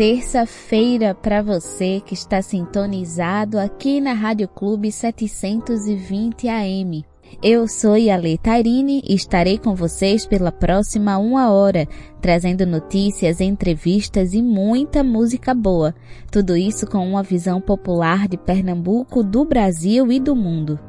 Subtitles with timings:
[0.00, 7.04] Terça-feira para você que está sintonizado aqui na Rádio Clube 720 AM.
[7.42, 11.86] Eu sou Yale Tairine e estarei com vocês pela próxima uma hora,
[12.18, 15.94] trazendo notícias, entrevistas e muita música boa.
[16.32, 20.80] Tudo isso com uma visão popular de Pernambuco, do Brasil e do mundo.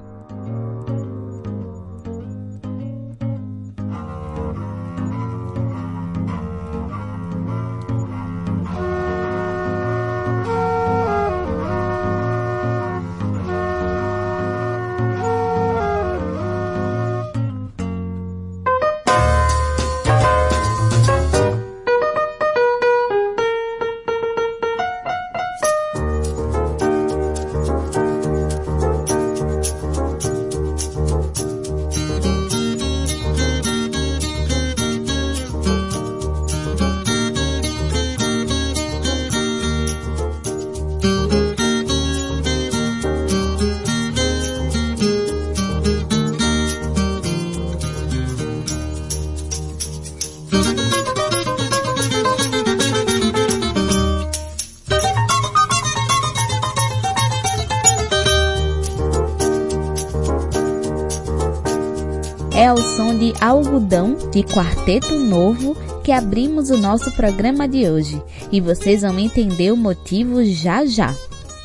[62.81, 68.21] Som de Algodão, de Quarteto Novo, que abrimos o nosso programa de hoje.
[68.51, 71.15] E vocês vão entender o motivo já já.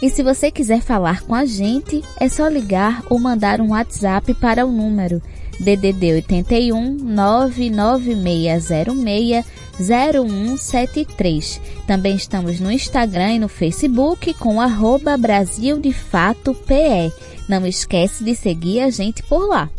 [0.02, 4.34] E se você quiser falar com a gente, é só ligar ou mandar um WhatsApp
[4.34, 5.22] para o número
[5.58, 9.46] DDD 81 99606
[9.80, 11.60] 0173.
[11.86, 17.10] Também estamos no Instagram e no Facebook com arroba Brasil de Fato PE.
[17.48, 19.70] Não esquece de seguir a gente por lá.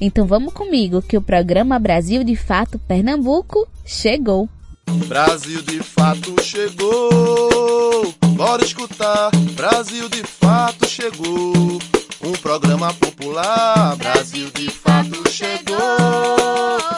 [0.00, 4.48] Então vamos comigo que o programa Brasil de Fato Pernambuco chegou.
[5.06, 8.14] Brasil de Fato chegou.
[8.34, 9.30] Bora escutar.
[9.54, 11.80] Brasil de Fato chegou.
[12.22, 13.96] Um programa popular.
[13.96, 15.76] Brasil de Fato chegou.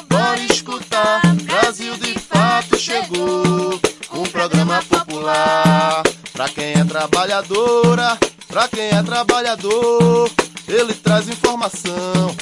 [0.08, 1.20] Bora escutar.
[1.44, 3.80] Brasil de Fato chegou.
[4.12, 6.02] Um programa popular.
[6.32, 10.30] Pra quem é trabalhadora, pra quem é trabalhador,
[10.68, 12.36] ele traz informação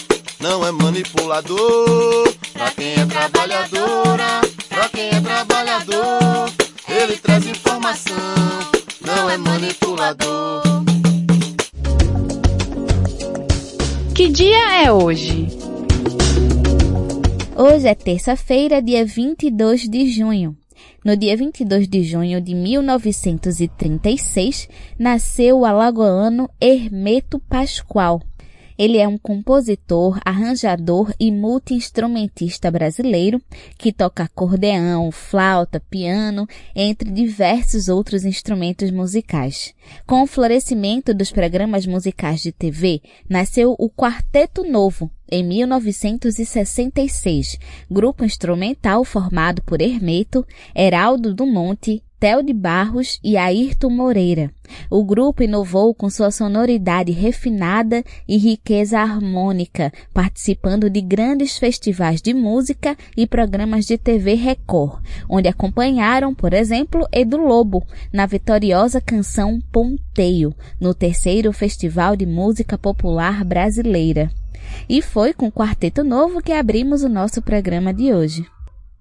[0.48, 2.32] não é manipulador.
[2.52, 6.52] Pra quem é trabalhadora, pra quem é trabalhador,
[6.88, 8.14] ele traz informação,
[9.04, 10.62] não é manipulador.
[14.14, 15.48] Que dia é hoje?
[17.56, 20.56] Hoje é terça-feira, dia 22 de junho.
[21.04, 24.68] No dia 22 de junho de 1936,
[24.98, 28.22] nasceu o alagoano Hermeto Pascoal.
[28.78, 33.40] Ele é um compositor, arranjador e multiinstrumentista brasileiro
[33.78, 39.74] que toca acordeão, flauta, piano, entre diversos outros instrumentos musicais.
[40.06, 47.58] Com o florescimento dos programas musicais de TV, nasceu o Quarteto Novo, em 1966,
[47.90, 54.50] grupo instrumental formado por Hermeto, Heraldo do Monte, Theo de Barros e Ayrton Moreira.
[54.90, 62.32] O grupo inovou com sua sonoridade refinada e riqueza harmônica, participando de grandes festivais de
[62.32, 69.60] música e programas de TV Record, onde acompanharam, por exemplo, Edu Lobo, na vitoriosa canção
[69.70, 74.30] Ponteio, no terceiro Festival de Música Popular Brasileira.
[74.88, 78.55] E foi com o Quarteto Novo que abrimos o nosso programa de hoje.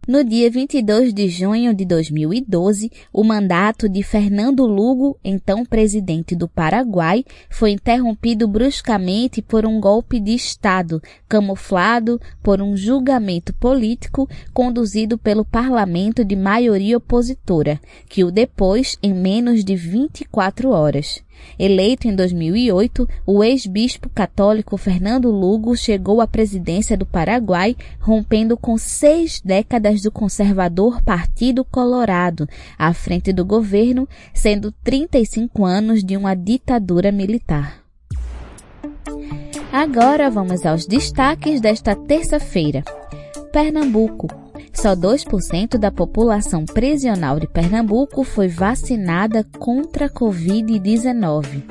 [0.08, 6.48] No dia 22 de junho de 2012, o mandato de Fernando Lugo, então presidente do
[6.48, 15.18] Paraguai, foi interrompido bruscamente por um golpe de Estado, camuflado por um julgamento político conduzido
[15.18, 21.25] pelo parlamento de maioria opositora, que o depôs em menos de 24 horas.
[21.58, 28.78] Eleito em 2008, o ex-bispo católico Fernando Lugo chegou à presidência do Paraguai, rompendo com
[28.78, 32.48] seis décadas do conservador Partido Colorado
[32.78, 37.84] à frente do governo, sendo 35 anos de uma ditadura militar.
[39.72, 42.84] Agora vamos aos destaques desta terça-feira.
[43.52, 44.45] Pernambuco.
[44.76, 51.64] Só 2% da população prisional de Pernambuco foi vacinada contra a Covid-19.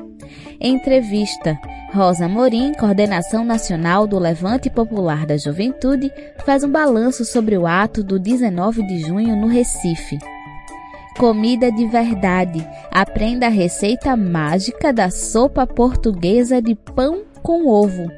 [0.61, 1.59] Entrevista.
[1.93, 6.11] Rosa Morim, Coordenação Nacional do Levante Popular da Juventude,
[6.45, 10.19] faz um balanço sobre o ato do 19 de junho no Recife.
[11.17, 12.67] Comida de verdade.
[12.91, 18.11] Aprenda a receita mágica da sopa portuguesa de pão com ovo.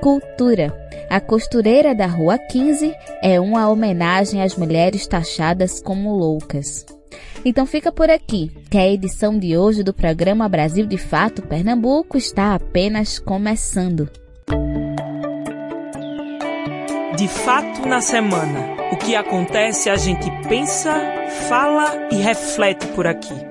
[0.00, 0.89] Cultura.
[1.10, 6.86] A costureira da Rua 15 é uma homenagem às mulheres taxadas como loucas.
[7.44, 12.16] Então fica por aqui, que a edição de hoje do programa Brasil de Fato Pernambuco
[12.16, 14.08] está apenas começando.
[17.16, 20.94] De fato na semana, o que acontece a gente pensa,
[21.48, 23.49] fala e reflete por aqui.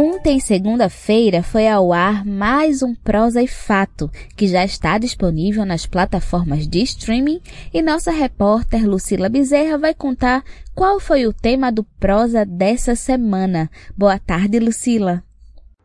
[0.00, 5.86] Ontem, segunda-feira, foi ao ar mais um Prosa e Fato, que já está disponível nas
[5.86, 7.40] plataformas de streaming
[7.74, 13.68] e nossa repórter Lucila Bezerra vai contar qual foi o tema do Prosa dessa semana.
[13.96, 15.24] Boa tarde, Lucila.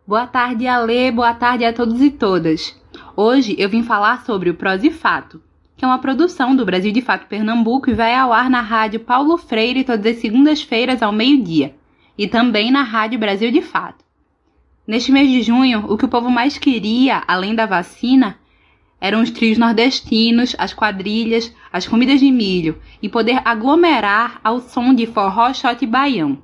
[0.05, 1.11] Boa tarde, Alê.
[1.11, 2.79] Boa tarde a todos e todas.
[3.17, 5.41] Hoje eu vim falar sobre o Prosa e Fato,
[5.75, 8.99] que é uma produção do Brasil de Fato Pernambuco e vai ao ar na rádio
[8.99, 11.73] Paulo Freire todas as segundas-feiras ao meio-dia
[12.15, 14.02] e também na Rádio Brasil de Fato.
[14.85, 18.37] Neste mês de junho, o que o povo mais queria, além da vacina,
[18.99, 24.93] eram os trios nordestinos, as quadrilhas, as comidas de milho e poder aglomerar ao som
[24.93, 26.37] de forró, shot e baião.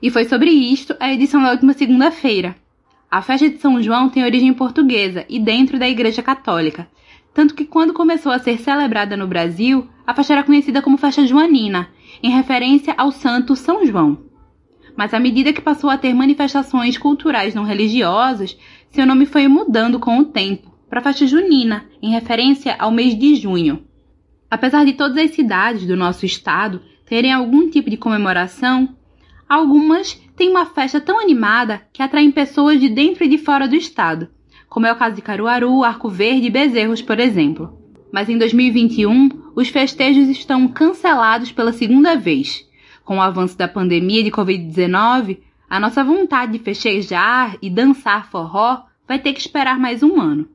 [0.00, 2.56] E foi sobre isto a edição da última segunda-feira.
[3.10, 6.88] A festa de São João tem origem portuguesa e dentro da Igreja Católica,
[7.34, 11.26] tanto que quando começou a ser celebrada no Brasil, a festa era conhecida como festa
[11.26, 11.90] joanina,
[12.22, 14.31] em referência ao santo São João
[14.96, 18.56] mas à medida que passou a ter manifestações culturais não religiosas,
[18.90, 23.34] seu nome foi mudando com o tempo para festa junina, em referência ao mês de
[23.34, 23.82] junho.
[24.50, 28.90] Apesar de todas as cidades do nosso estado terem algum tipo de comemoração,
[29.48, 33.74] algumas têm uma festa tão animada que atraem pessoas de dentro e de fora do
[33.74, 34.28] estado,
[34.68, 37.78] como é o caso de Caruaru, Arco Verde e Bezerros, por exemplo.
[38.12, 42.66] Mas em 2021, os festejos estão cancelados pela segunda vez
[43.04, 45.38] com o avanço da pandemia de Covid-19,
[45.68, 50.48] a nossa vontade de festejar e dançar forró vai ter que esperar mais um ano.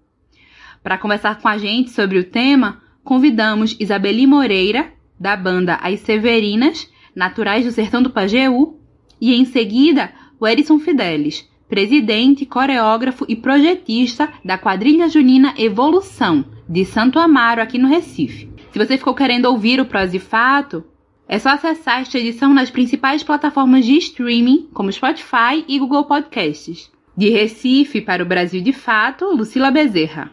[0.83, 6.89] Para conversar com a gente sobre o tema, convidamos Isabeli Moreira, da banda As Severinas,
[7.15, 8.79] naturais do Sertão do Pajeú,
[9.19, 16.85] e em seguida o Erison Fidelis, presidente, coreógrafo e projetista da quadrilha junina Evolução, de
[16.85, 18.49] Santo Amaro, aqui no Recife.
[18.71, 20.83] Se você ficou querendo ouvir o Prós e Fato,
[21.27, 26.89] é só acessar esta edição nas principais plataformas de streaming, como Spotify e Google Podcasts.
[27.15, 30.31] De Recife para o Brasil de Fato, Lucila Bezerra.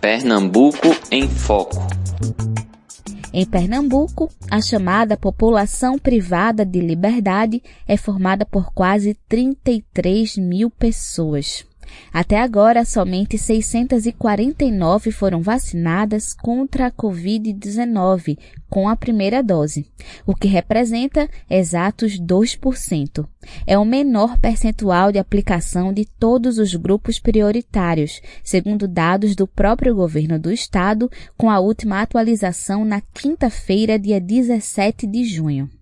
[0.00, 1.76] Pernambuco em Foco.
[3.32, 11.64] Em Pernambuco, a chamada população privada de liberdade é formada por quase 33 mil pessoas.
[12.12, 18.38] Até agora, somente 649 foram vacinadas contra a Covid-19
[18.68, 19.90] com a primeira dose,
[20.24, 23.26] o que representa exatos 2%.
[23.66, 29.94] É o menor percentual de aplicação de todos os grupos prioritários, segundo dados do próprio
[29.94, 35.79] governo do estado, com a última atualização na quinta-feira, dia 17 de junho.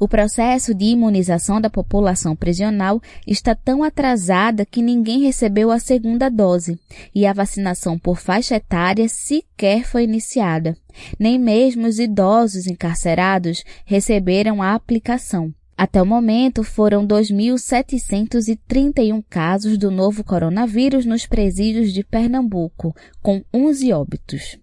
[0.00, 6.30] O processo de imunização da população prisional está tão atrasada que ninguém recebeu a segunda
[6.30, 6.80] dose
[7.14, 10.74] e a vacinação por faixa etária sequer foi iniciada.
[11.18, 15.52] Nem mesmo os idosos encarcerados receberam a aplicação.
[15.76, 23.92] Até o momento, foram 2.731 casos do novo coronavírus nos presídios de Pernambuco, com 11
[23.92, 24.56] óbitos.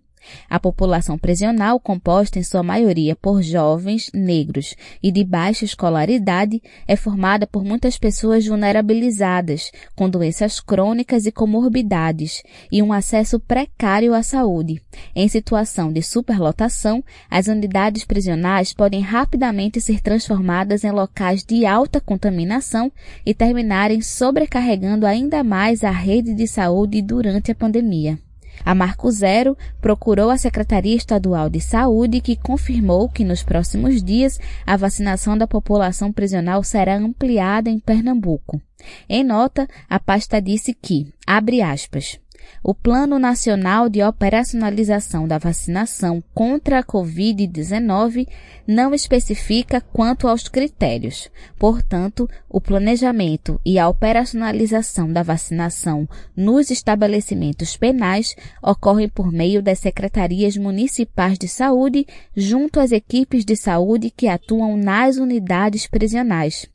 [0.50, 6.96] A população prisional, composta em sua maioria por jovens, negros e de baixa escolaridade, é
[6.96, 14.24] formada por muitas pessoas vulnerabilizadas, com doenças crônicas e comorbidades, e um acesso precário à
[14.24, 14.81] saúde.
[15.15, 22.00] Em situação de superlotação, as unidades prisionais podem rapidamente ser transformadas em locais de alta
[22.00, 22.91] contaminação
[23.25, 28.19] e terminarem sobrecarregando ainda mais a rede de saúde durante a pandemia.
[28.65, 34.39] A Marco Zero procurou a Secretaria Estadual de Saúde, que confirmou que nos próximos dias
[34.65, 38.61] a vacinação da população prisional será ampliada em Pernambuco.
[39.09, 42.19] Em nota, a pasta disse que, abre aspas,
[42.63, 48.27] O Plano Nacional de Operacionalização da Vacinação contra a Covid-19
[48.68, 51.30] não especifica quanto aos critérios.
[51.58, 59.80] Portanto, o planejamento e a operacionalização da vacinação nos estabelecimentos penais ocorrem por meio das
[59.80, 66.68] secretarias municipais de saúde junto às equipes de saúde que atuam nas unidades prisionais.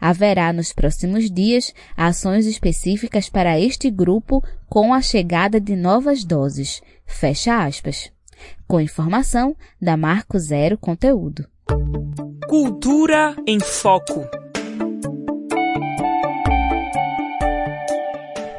[0.00, 6.82] Haverá nos próximos dias ações específicas para este grupo com a chegada de novas doses.
[7.06, 8.10] Fecha aspas.
[8.66, 11.46] Com informação da Marco Zero Conteúdo.
[12.48, 14.26] Cultura em Foco.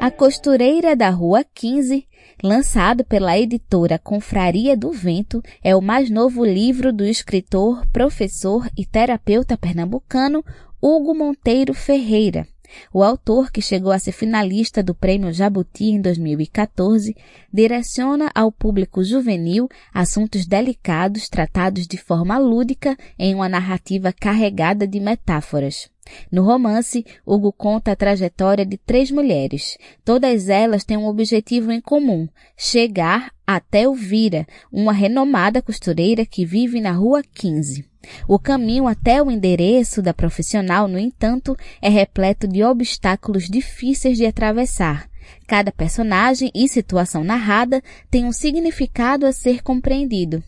[0.00, 2.06] A Costureira da Rua 15,
[2.42, 8.84] lançado pela editora Confraria do Vento, é o mais novo livro do escritor, professor e
[8.84, 10.44] terapeuta pernambucano
[10.80, 12.46] Hugo Monteiro Ferreira.
[12.92, 17.16] O autor, que chegou a ser finalista do Prêmio Jabuti em 2014,
[17.52, 25.00] direciona ao público juvenil assuntos delicados tratados de forma lúdica em uma narrativa carregada de
[25.00, 25.90] metáforas.
[26.30, 29.76] No romance, Hugo conta a trajetória de três mulheres.
[30.04, 36.80] Todas elas têm um objetivo em comum: chegar até Elvira, uma renomada costureira que vive
[36.80, 37.84] na Rua 15.
[38.26, 44.24] O caminho até o endereço da profissional, no entanto, é repleto de obstáculos difíceis de
[44.24, 45.08] atravessar.
[45.46, 50.42] Cada personagem e situação narrada tem um significado a ser compreendido.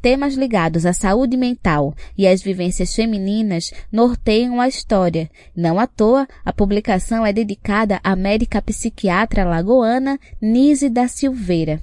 [0.00, 5.30] Temas ligados à saúde mental e às vivências femininas norteiam a história.
[5.54, 11.80] Não à toa, a publicação é dedicada à médica psiquiatra lagoana Nise da Silveira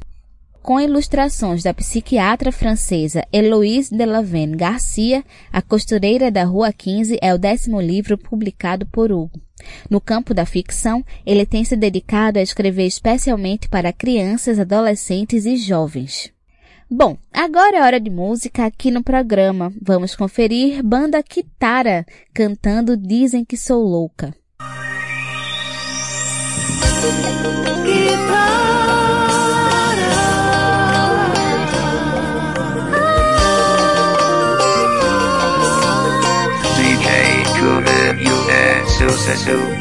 [0.62, 7.40] com ilustrações da psiquiatra francesa Heloïse Delavenne Garcia, A Costureira da Rua 15 é o
[7.40, 9.42] décimo livro publicado por Hugo.
[9.90, 15.58] No campo da ficção, ele tem se dedicado a escrever especialmente para crianças, adolescentes e
[15.58, 16.32] jovens.
[16.92, 19.72] Bom, agora é hora de música aqui no programa.
[19.80, 22.04] Vamos conferir Banda Kitara
[22.34, 24.34] cantando Dizem que Sou Louca.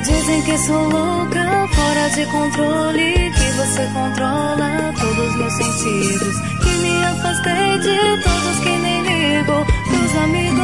[0.05, 6.58] Dizem que sou louca, fora de controle, que você controla todos meus sentidos.
[7.79, 10.59] De todos que nem ligo pros amigos.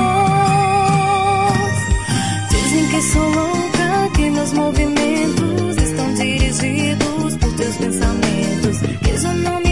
[2.51, 8.81] Dizem que sou louca, que meus movimentos estão dirigidos por teus pensamentos.
[9.03, 9.64] Que eu não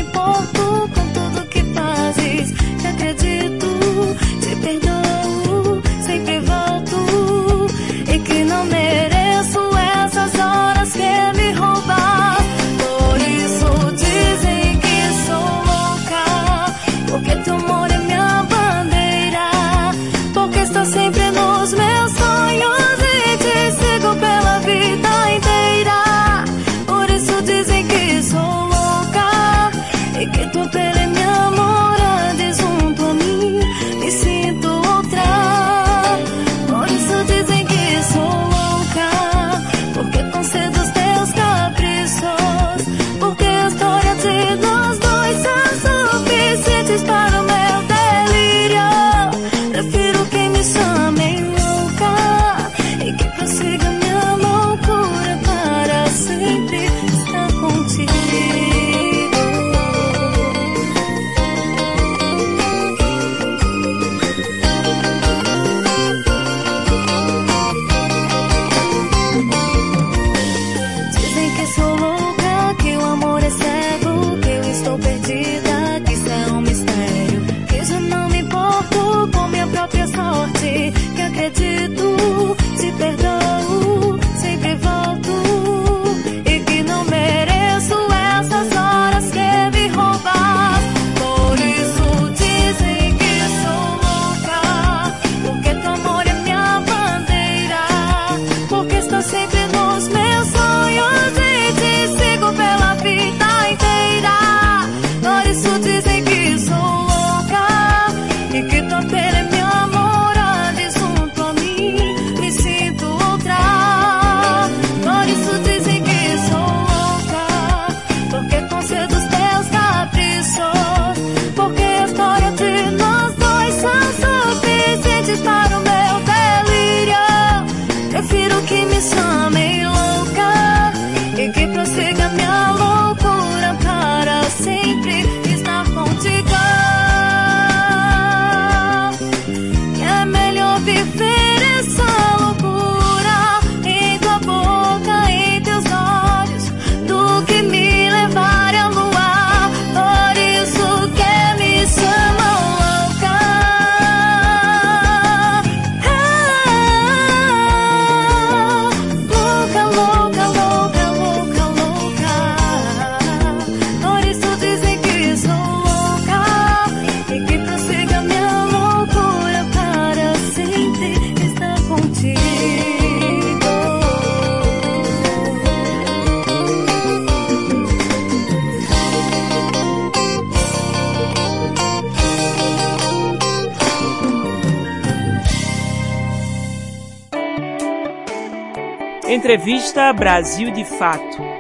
[189.53, 191.52] Entrevista Brasil de Fato.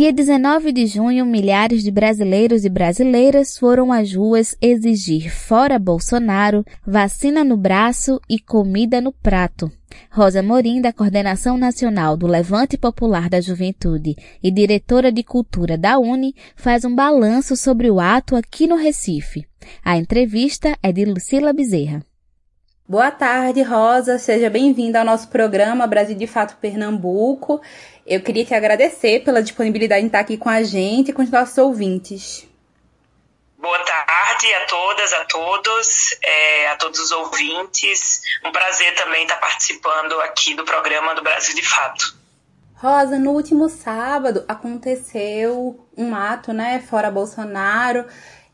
[0.00, 6.64] Dia 19 de junho, milhares de brasileiros e brasileiras foram às ruas exigir fora Bolsonaro,
[6.86, 9.70] vacina no braço e comida no prato.
[10.10, 15.98] Rosa Morim, da Coordenação Nacional do Levante Popular da Juventude e diretora de Cultura da
[15.98, 19.44] Uni, faz um balanço sobre o ato aqui no Recife.
[19.84, 22.02] A entrevista é de Lucila Bezerra.
[22.90, 24.18] Boa tarde, Rosa.
[24.18, 27.62] Seja bem-vinda ao nosso programa Brasil de Fato Pernambuco.
[28.04, 31.30] Eu queria te agradecer pela disponibilidade em estar aqui com a gente e com os
[31.30, 32.48] nossos ouvintes.
[33.56, 38.22] Boa tarde a todas, a todos, é, a todos os ouvintes.
[38.44, 42.18] Um prazer também estar participando aqui do programa do Brasil de Fato.
[42.74, 48.04] Rosa, no último sábado aconteceu um ato, né, fora Bolsonaro,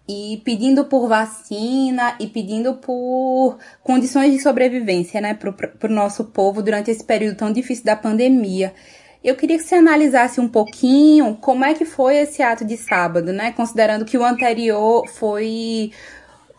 [0.08, 6.62] e pedindo por vacina e pedindo por condições de sobrevivência, né, para o nosso povo
[6.62, 8.72] durante esse período tão difícil da pandemia.
[9.24, 13.32] Eu queria que você analisasse um pouquinho como é que foi esse ato de sábado,
[13.32, 15.90] né, considerando que o anterior foi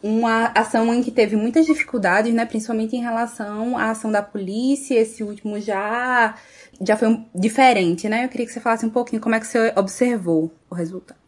[0.04, 5.00] uma ação em que teve muitas dificuldades, né, principalmente em relação à ação da polícia.
[5.00, 6.36] Esse último já
[6.80, 8.25] já foi diferente, né?
[8.25, 11.26] Eu queria que você falasse um pouquinho como é que você observou o resultado.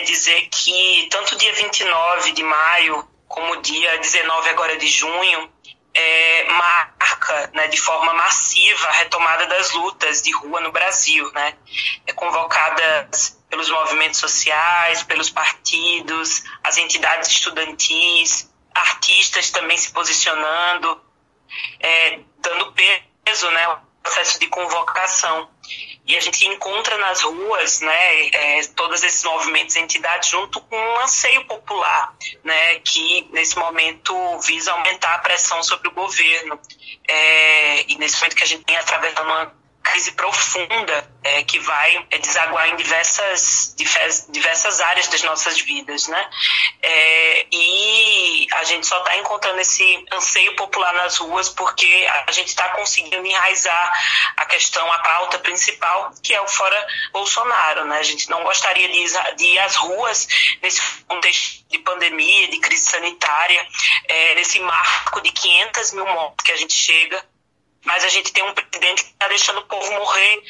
[0.00, 5.50] Dizer que tanto dia 29 de maio como dia 19 agora de junho
[5.94, 11.54] é, marca né, de forma massiva a retomada das lutas de rua no Brasil, né?
[12.06, 21.00] É convocadas pelos movimentos sociais, pelos partidos, as entidades estudantis, artistas também se posicionando,
[21.78, 25.50] é, dando peso, né, processo de convocação.
[26.12, 30.76] E a gente encontra nas ruas, né, é, todos esses movimentos e entidades junto com
[30.76, 36.60] um anseio popular, né, que nesse momento visa aumentar a pressão sobre o governo.
[37.08, 42.06] É, e nesse momento que a gente tem atravessando uma crise profunda é, que vai
[42.10, 43.74] é, desaguar em diversas,
[44.28, 46.30] diversas áreas das nossas vidas, né?
[46.82, 52.48] É, e a gente só está encontrando esse anseio popular nas ruas porque a gente
[52.48, 53.92] está conseguindo enraizar
[54.36, 57.98] a questão, a pauta principal, que é o fora Bolsonaro, né?
[57.98, 59.02] A gente não gostaria de
[59.36, 60.28] de ir às ruas
[60.62, 63.66] nesse contexto de pandemia, de crise sanitária,
[64.08, 67.31] é, nesse marco de 500 mil mortes que a gente chega
[67.84, 70.42] mas a gente tem um presidente que está deixando o povo morrer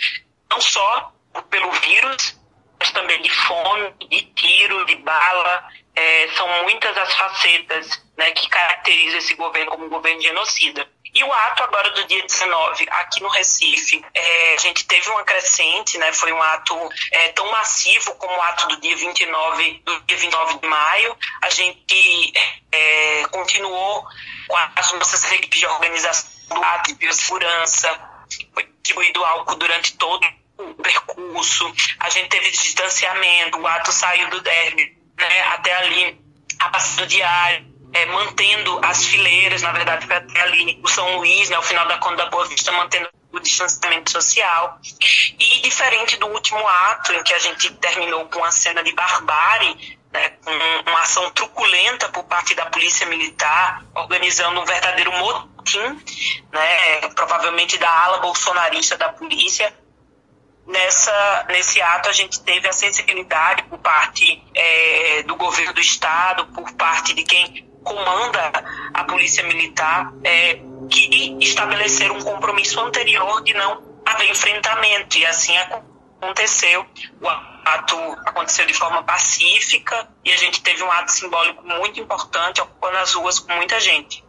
[0.51, 1.13] não só
[1.51, 2.39] pelo vírus,
[2.79, 5.69] mas também de fome, de tiro, de bala.
[5.95, 10.89] É, são muitas as facetas né, que caracterizam esse governo como um governo genocida.
[11.15, 15.23] E o ato agora do dia 19, aqui no Recife, é, a gente teve uma
[15.25, 16.75] crescente, né, foi um ato
[17.13, 21.17] é, tão massivo como o ato do dia 29, do dia 29 de maio.
[21.43, 22.33] A gente
[22.73, 24.07] é, continuou
[24.49, 28.01] com as nossas equipes de organização do de biossegurança,
[28.53, 30.27] foi distribuído álcool durante todo
[30.59, 36.21] o percurso, a gente teve distanciamento, o ato saiu do derby né, até ali,
[36.59, 41.51] a passagem diária, é, mantendo as fileiras, na verdade, foi até ali o São Luís,
[41.51, 44.79] né, ao final da Conta da Boa Vista, mantendo o distanciamento social.
[45.39, 49.99] E diferente do último ato, em que a gente terminou com uma cena de barbárie,
[50.13, 50.51] né, com
[50.91, 56.03] uma ação truculenta por parte da Polícia Militar, organizando um verdadeiro motim,
[56.53, 59.75] né, provavelmente da ala bolsonarista da polícia,
[60.67, 66.47] nessa nesse ato a gente teve a sensibilidade por parte é, do governo do estado,
[66.49, 68.53] por parte de quem comanda
[68.95, 75.57] a polícia militar, é, que estabeleceram um compromisso anterior de não haver enfrentamento e assim
[76.23, 76.87] aconteceu.
[77.21, 82.61] O ato aconteceu de forma pacífica e a gente teve um ato simbólico muito importante
[82.61, 84.25] ocupando as ruas com muita gente.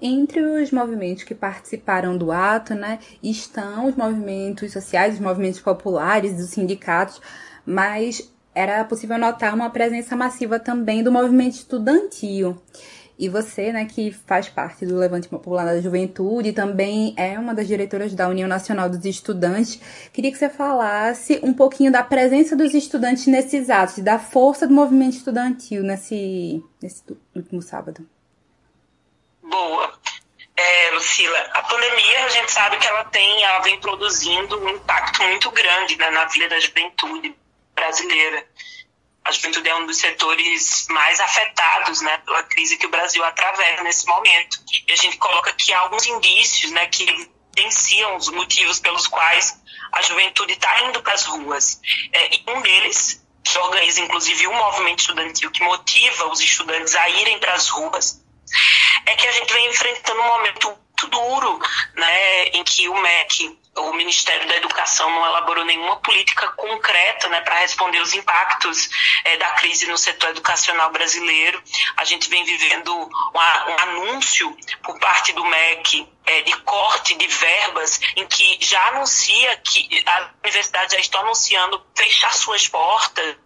[0.00, 6.40] Entre os movimentos que participaram do ato, né, estão os movimentos sociais, os movimentos populares,
[6.40, 7.20] os sindicatos,
[7.64, 12.60] mas era possível notar uma presença massiva também do movimento estudantil.
[13.18, 17.68] E você, né, que faz parte do Levante Popular da Juventude, também é uma das
[17.68, 19.80] diretoras da União Nacional dos Estudantes,
[20.12, 24.74] queria que você falasse um pouquinho da presença dos estudantes nesses atos, da força do
[24.74, 27.02] movimento estudantil nesse, nesse
[27.34, 28.06] último sábado.
[29.42, 29.92] Boa.
[30.56, 35.22] É, Lucila, a pandemia a gente sabe que ela tem, ela vem produzindo um impacto
[35.22, 37.34] muito grande né, na vida da juventude
[37.74, 38.46] brasileira.
[39.24, 43.82] A juventude é um dos setores mais afetados né, pela crise que o Brasil atravessa
[43.82, 44.58] nesse momento.
[44.86, 47.04] E a gente coloca aqui alguns indícios né, que
[47.54, 49.60] evidenciam os motivos pelos quais
[49.92, 51.80] a juventude está indo para as ruas.
[52.12, 57.08] É, e um deles que organiza inclusive um movimento estudantil que motiva os estudantes a
[57.08, 58.22] irem para as ruas,
[59.06, 61.60] é que a gente vem enfrentando um momento muito duro,
[61.94, 67.40] né, em que o MEC o Ministério da Educação não elaborou nenhuma política concreta né,
[67.40, 68.90] para responder os impactos
[69.24, 71.62] é, da crise no setor educacional brasileiro.
[71.96, 77.98] A gente vem vivendo um anúncio por parte do MEC é, de corte de verbas,
[78.16, 83.36] em que já anuncia que a universidade já está anunciando fechar suas portas.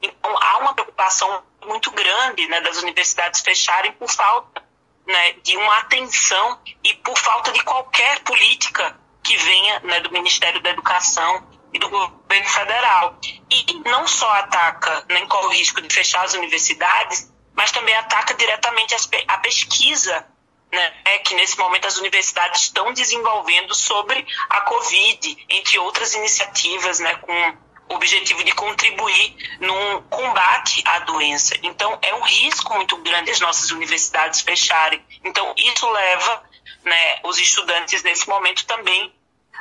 [0.00, 4.62] Então, há uma preocupação muito grande né, das universidades fecharem por falta
[5.06, 10.60] né, de uma atenção e por falta de qualquer política que venha né, do Ministério
[10.60, 13.18] da Educação e do governo federal.
[13.50, 18.34] E não só ataca, nem corre o risco de fechar as universidades, mas também ataca
[18.34, 18.94] diretamente
[19.26, 20.26] a pesquisa
[20.70, 27.14] né, que nesse momento as universidades estão desenvolvendo sobre a Covid, entre outras iniciativas, né,
[27.16, 31.54] com o objetivo de contribuir no combate à doença.
[31.62, 35.04] Então, é um risco muito grande as nossas universidades fecharem.
[35.22, 36.42] Então, isso leva
[36.84, 39.12] né, os estudantes nesse momento também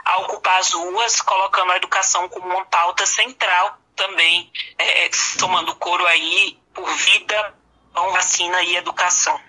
[0.05, 5.09] a ocupar as ruas, colocando a educação como uma pauta central também, é,
[5.39, 7.53] tomando coro aí por vida,
[7.93, 9.39] pão, vacina e educação.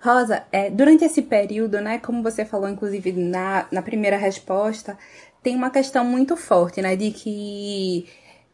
[0.00, 4.96] Rosa, é, durante esse período, né, como você falou, inclusive na, na primeira resposta,
[5.42, 8.08] tem uma questão muito forte, né, de que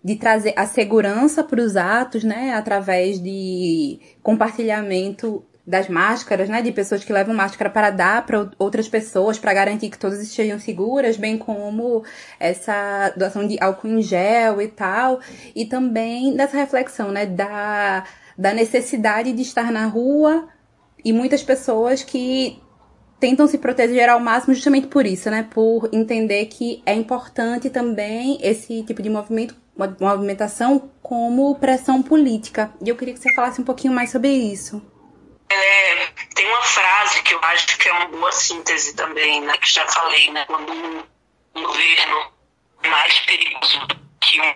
[0.05, 6.73] de trazer a segurança para os atos, né, através de compartilhamento das máscaras, né, de
[6.73, 11.17] pessoas que levam máscara para dar para outras pessoas, para garantir que todas estejam seguras,
[11.17, 12.05] bem como
[12.39, 15.21] essa doação de álcool em gel e tal,
[15.55, 18.05] e também dessa reflexão, né, da,
[18.37, 20.49] da necessidade de estar na rua
[21.05, 22.61] e muitas pessoas que
[23.21, 28.37] tentam se proteger ao máximo justamente por isso, né, por entender que é importante também
[28.43, 29.63] esse tipo de movimento
[29.99, 32.71] movimentação como pressão política.
[32.85, 34.83] E eu queria que você falasse um pouquinho mais sobre isso.
[35.53, 39.69] É, tem uma frase que eu acho que é uma boa síntese também, né, que
[39.69, 42.33] já falei, né, quando um, governo
[42.87, 43.87] mais perigoso
[44.21, 44.55] que um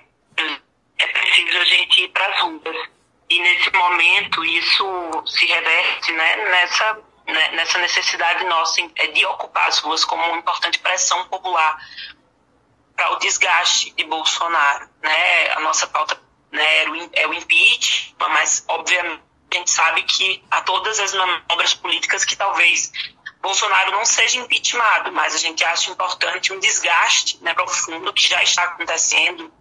[0.99, 2.89] é preciso a gente ir para as ruas.
[3.29, 9.69] E nesse momento isso se reverte né, nessa, né, nessa necessidade nossa é de ocupar
[9.69, 11.77] as ruas como uma importante pressão popular
[12.95, 14.89] para o desgaste de Bolsonaro.
[15.03, 15.51] Né?
[15.53, 16.19] A nossa pauta
[16.53, 22.25] né, é o impeachment, mas obviamente a gente sabe que há todas as manobras políticas
[22.25, 22.93] que talvez
[23.47, 28.43] Bolsonaro não seja impeachmentado, mas a gente acha importante um desgaste né, profundo que já
[28.43, 29.53] está acontecendo.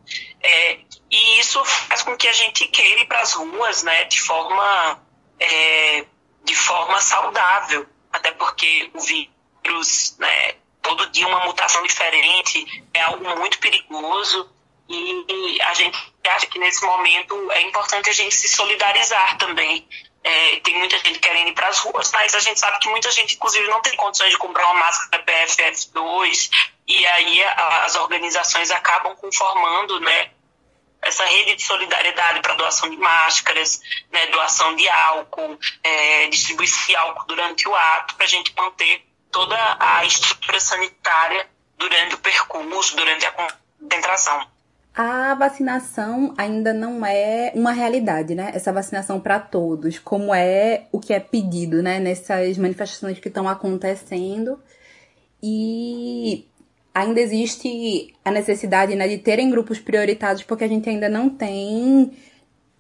[0.42, 0.80] É,
[1.12, 5.00] e isso faz com que a gente queira ir para as ruas né, de, forma,
[5.40, 6.06] é,
[6.44, 13.38] de forma saudável, até porque o vírus, né, todo dia uma mutação diferente, é algo
[13.38, 14.50] muito perigoso.
[14.88, 19.88] E a gente acha que nesse momento é importante a gente se solidarizar também.
[20.24, 23.12] É, tem muita gente querendo ir para as ruas, mas a gente sabe que muita
[23.12, 26.50] gente, inclusive, não tem condições de comprar uma máscara PFF2,
[26.88, 30.32] e aí as organizações acabam conformando né,
[31.02, 33.80] essa rede de solidariedade para doação de máscaras,
[34.12, 39.06] né, doação de álcool, é, distribuição de álcool durante o ato, para a gente manter
[39.32, 44.55] toda a estrutura sanitária durante o percurso, durante a concentração
[44.96, 48.52] a vacinação ainda não é uma realidade, né?
[48.54, 52.00] Essa vacinação para todos, como é o que é pedido, né?
[52.00, 54.58] Nessas manifestações que estão acontecendo.
[55.44, 56.48] E
[56.94, 62.14] ainda existe a necessidade né, de terem grupos prioritários, porque a gente ainda não tem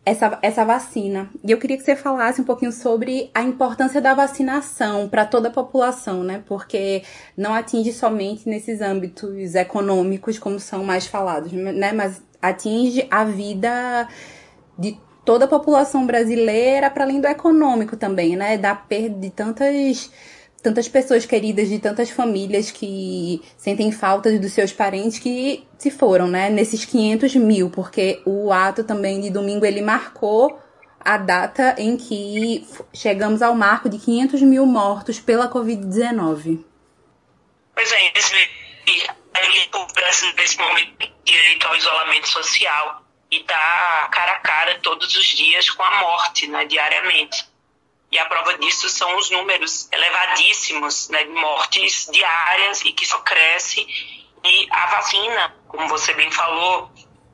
[0.06, 1.30] essa, essa vacina.
[1.44, 5.50] E eu queria que você falasse um pouquinho sobre a importância da vacinação para toda
[5.50, 6.44] a população, né?
[6.46, 7.02] Porque
[7.36, 11.92] não atinge somente nesses âmbitos econômicos, como são mais falados, né?
[11.92, 14.08] Mas atinge a vida
[14.78, 18.58] de toda a população brasileira, para além do econômico também, né?
[18.60, 20.12] Da perda de tantas
[20.66, 26.28] tantas pessoas queridas, de tantas famílias que sentem falta dos seus parentes que se foram,
[26.28, 26.50] né?
[26.50, 30.60] Nesses 500 mil, porque o ato também de domingo ele marcou
[31.00, 36.66] a data em que chegamos ao marco de 500 mil mortos pela Covid-19.
[37.76, 38.12] Pois é,
[39.72, 45.28] o Brasil nesse momento direito ao isolamento social e tá cara a cara todos os
[45.28, 47.46] dias com a morte, né, diariamente.
[48.16, 53.20] E a prova disso são os números elevadíssimos né, de mortes diárias e que só
[53.20, 53.86] cresce.
[54.42, 56.90] E a vacina, como você bem falou,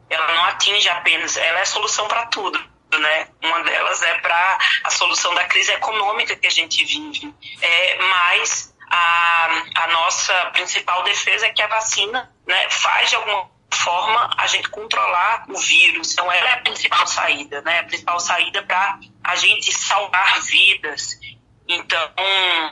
[0.10, 2.60] ela não atinge apenas, ela é solução para tudo.
[2.98, 3.28] Né?
[3.44, 7.32] Uma delas é para a solução da crise econômica que a gente vive.
[7.62, 9.50] É, mas a,
[9.84, 14.69] a nossa principal defesa é que a vacina né, faz de alguma forma a gente
[14.69, 16.13] controlar o vírus.
[16.13, 17.79] Então, ela é a principal saída, né?
[17.79, 21.19] A principal saída para a gente salvar vidas.
[21.67, 22.12] Então,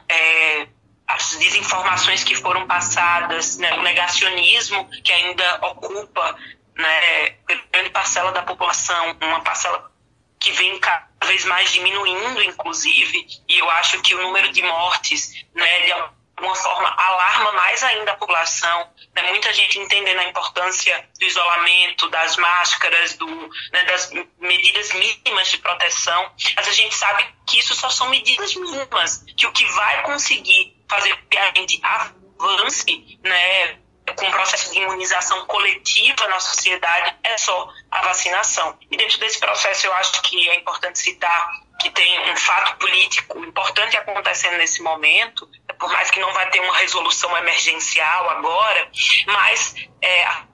[0.10, 0.68] é,
[1.08, 6.38] as desinformações que foram passadas, né, o negacionismo que ainda ocupa
[6.76, 7.36] né,
[7.72, 9.92] grande parcela da população, uma parcela
[10.40, 15.46] que vem cada vez mais diminuindo, inclusive, e eu acho que o número de mortes,
[15.54, 15.92] né, de
[16.40, 18.90] alguma forma, alarma mais ainda a população.
[19.16, 23.28] Né, muita gente entendendo a importância do isolamento, das máscaras, do,
[23.72, 28.56] né, das medidas mínimas de proteção, mas a gente sabe que isso só são medidas
[28.56, 33.80] mínimas, que o que vai conseguir fazer com que a gente avance, né,
[34.16, 38.78] com um processo de imunização coletiva na sociedade é só a vacinação.
[38.90, 41.50] E dentro desse processo eu acho que é importante citar
[41.80, 46.60] que tem um fato político importante acontecendo nesse momento, por mais que não vai ter
[46.60, 48.92] uma resolução emergencial agora,
[49.26, 50.46] mas é, a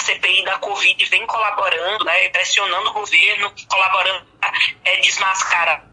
[0.00, 4.52] CPI da Covid vem colaborando, né, pressionando o governo, colaborando para
[4.84, 5.84] é, desmascarar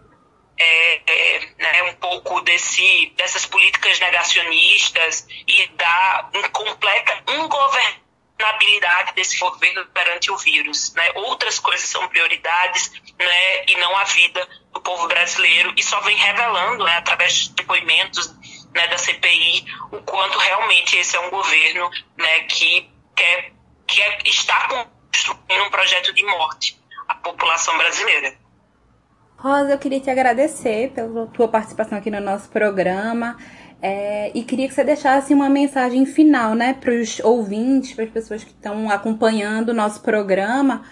[0.58, 9.86] é, é, né, um pouco desse, dessas políticas negacionistas e da incompleta ingovernabilidade desse governo
[9.88, 10.94] perante o vírus.
[10.94, 11.12] Né?
[11.16, 16.16] Outras coisas são prioridades né, e não a vida do povo brasileiro e só vem
[16.16, 18.34] revelando, né, através de depoimentos
[18.76, 23.54] né, da CPI, o quanto realmente esse é um governo né, que, quer,
[23.88, 28.34] que é, está construindo um projeto de morte à população brasileira.
[29.38, 33.38] Rosa, eu queria te agradecer pela tua participação aqui no nosso programa.
[33.82, 38.10] É, e queria que você deixasse uma mensagem final, né, para os ouvintes, para as
[38.10, 40.84] pessoas que estão acompanhando o nosso programa,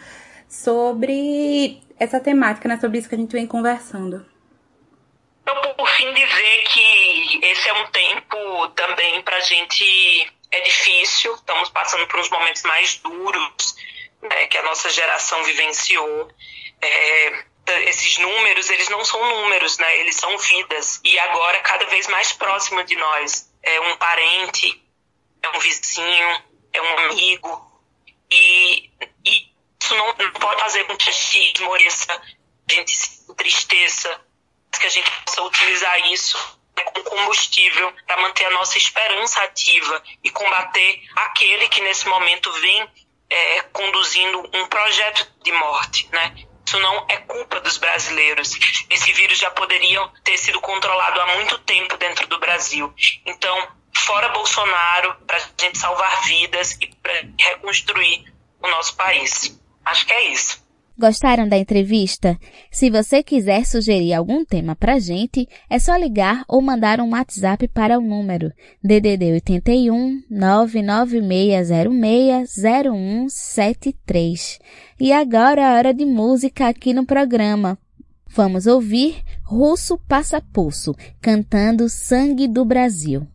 [0.48, 4.33] sobre essa temática, né, sobre isso que a gente vem conversando.
[5.46, 11.34] Eu, por fim, dizer que esse é um tempo também para a gente é difícil,
[11.36, 13.76] estamos passando por uns momentos mais duros
[14.22, 16.30] né, que a nossa geração vivenciou.
[16.82, 17.46] É,
[17.86, 20.00] esses números, eles não são números, né?
[20.00, 21.00] Eles são vidas.
[21.04, 23.52] E agora, cada vez mais próximo de nós.
[23.62, 24.84] É um parente,
[25.42, 27.82] é um vizinho, é um amigo.
[28.30, 28.92] E,
[29.26, 32.14] e isso não, não, pode fazer com que a gente esmoreça,
[32.70, 34.22] a gente se entristeça,
[34.78, 36.38] que a gente possa utilizar isso
[36.76, 42.90] como combustível para manter a nossa esperança ativa e combater aquele que nesse momento vem
[43.30, 46.36] é, conduzindo um projeto de morte, né?
[46.66, 48.58] Isso não é culpa dos brasileiros.
[48.90, 52.94] Esse vírus já poderia ter sido controlado há muito tempo dentro do Brasil.
[53.26, 59.60] Então, fora Bolsonaro, para a gente salvar vidas e para reconstruir o nosso país.
[59.86, 60.63] Acho que é isso.
[60.98, 62.38] Gostaram da entrevista?
[62.70, 67.68] Se você quiser sugerir algum tema pra gente, é só ligar ou mandar um WhatsApp
[67.68, 68.54] para o número
[68.84, 72.54] DDD 81 99606
[73.28, 74.60] 0173.
[75.00, 77.76] E agora é hora de música aqui no programa.
[78.28, 83.28] Vamos ouvir Russo Passa Pulso, cantando Sangue do Brasil.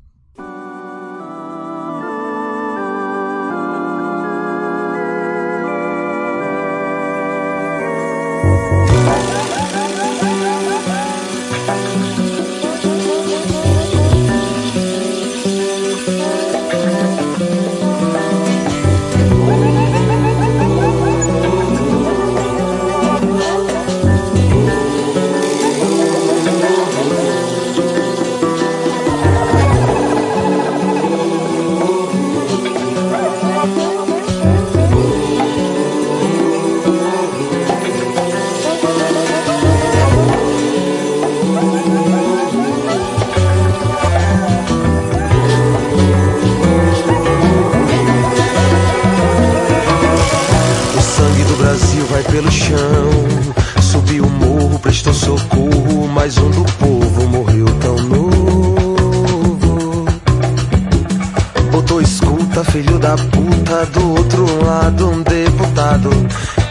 [62.58, 66.10] puta, filho da puta, do outro lado um deputado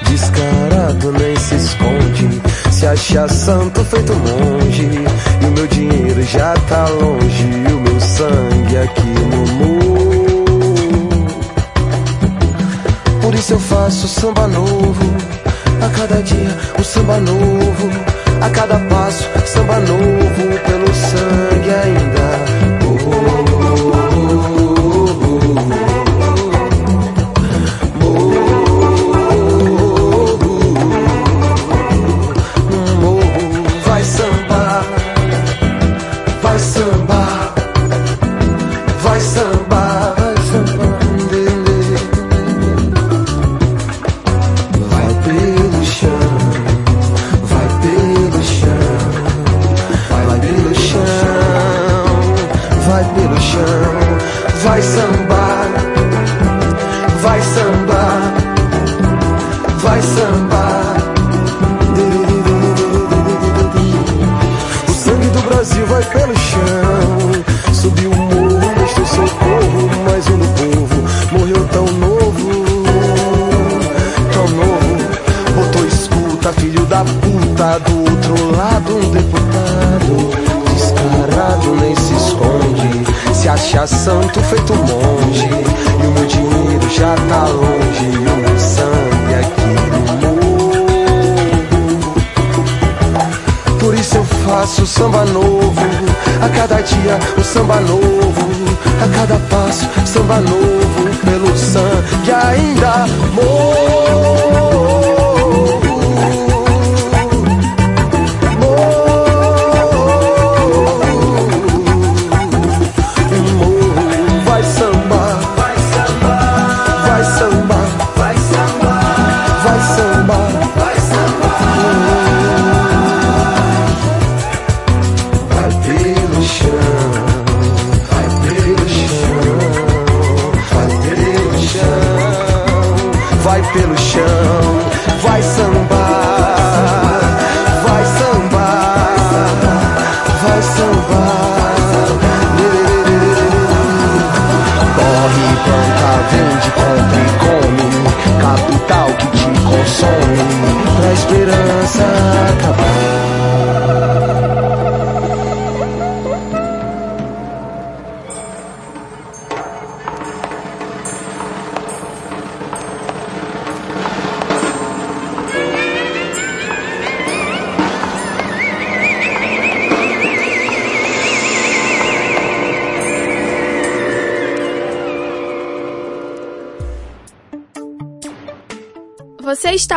[0.09, 2.41] descarado nem se esconde.
[2.71, 4.89] Se acha santo feito monge.
[5.41, 7.43] E o meu dinheiro já tá longe.
[7.43, 10.45] E o meu sangue aqui no morro.
[13.21, 15.13] Por isso eu faço samba novo.
[15.81, 17.89] A cada dia um samba novo.
[18.41, 20.59] A cada passo, samba novo.
[20.65, 22.16] Pelo sangue ainda.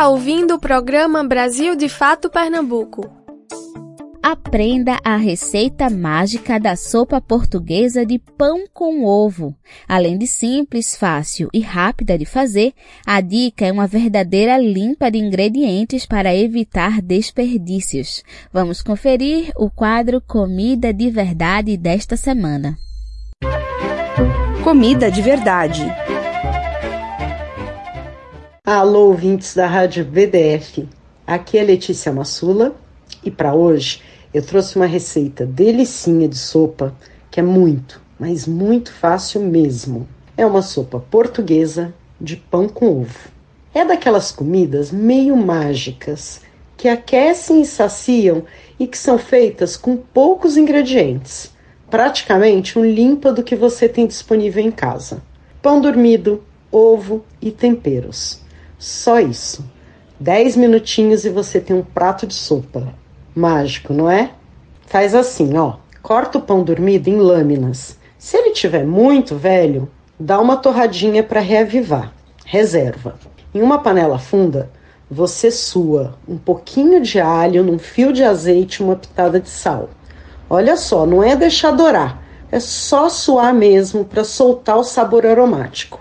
[0.01, 3.07] Está ouvindo o programa Brasil de Fato Pernambuco.
[4.19, 9.55] Aprenda a receita mágica da sopa portuguesa de pão com ovo.
[9.87, 12.73] Além de simples, fácil e rápida de fazer,
[13.05, 18.23] a dica é uma verdadeira limpa de ingredientes para evitar desperdícios.
[18.51, 22.75] Vamos conferir o quadro Comida de Verdade desta semana.
[24.63, 25.85] Comida de Verdade.
[28.63, 30.87] Alô, ouvintes da Rádio BDF.
[31.25, 32.75] Aqui é Letícia Massula
[33.25, 36.95] e para hoje eu trouxe uma receita delicinha de sopa
[37.31, 40.07] que é muito, mas muito fácil mesmo.
[40.37, 43.31] É uma sopa portuguesa de pão com ovo.
[43.73, 46.41] É daquelas comidas meio mágicas
[46.77, 48.43] que aquecem e saciam
[48.79, 51.51] e que são feitas com poucos ingredientes.
[51.89, 55.23] Praticamente um limpa do que você tem disponível em casa.
[55.63, 58.40] Pão dormido, ovo e temperos.
[58.81, 59.63] Só isso.
[60.19, 62.95] 10 minutinhos e você tem um prato de sopa.
[63.35, 64.31] Mágico, não é?
[64.87, 65.75] Faz assim, ó.
[66.01, 67.99] Corta o pão dormido em lâminas.
[68.17, 69.87] Se ele tiver muito velho,
[70.19, 72.11] dá uma torradinha para reavivar.
[72.43, 73.19] Reserva.
[73.53, 74.71] Em uma panela funda,
[75.09, 79.91] você sua um pouquinho de alho num fio de azeite uma pitada de sal.
[80.49, 82.19] Olha só, não é deixar dourar,
[82.51, 85.99] é só suar mesmo para soltar o sabor aromático.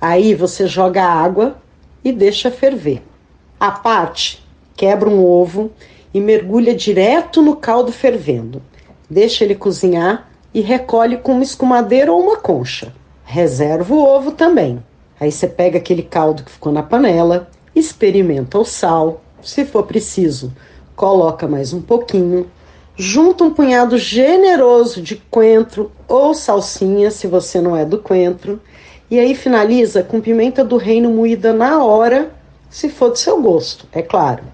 [0.00, 1.56] Aí você joga água
[2.04, 3.02] e deixa ferver.
[3.58, 4.44] A parte,
[4.76, 5.70] quebra um ovo
[6.12, 8.62] e mergulha direto no caldo fervendo.
[9.08, 12.92] Deixa ele cozinhar e recolhe com uma escumadeira ou uma concha.
[13.24, 14.82] Reserva o ovo também.
[15.20, 20.52] Aí você pega aquele caldo que ficou na panela, experimenta o sal, se for preciso,
[20.96, 22.50] coloca mais um pouquinho,
[22.96, 28.60] junta um punhado generoso de coentro ou salsinha, se você não é do coentro,
[29.10, 32.30] e aí finaliza com pimenta do reino moída na hora,
[32.68, 34.44] se for do seu gosto, é claro.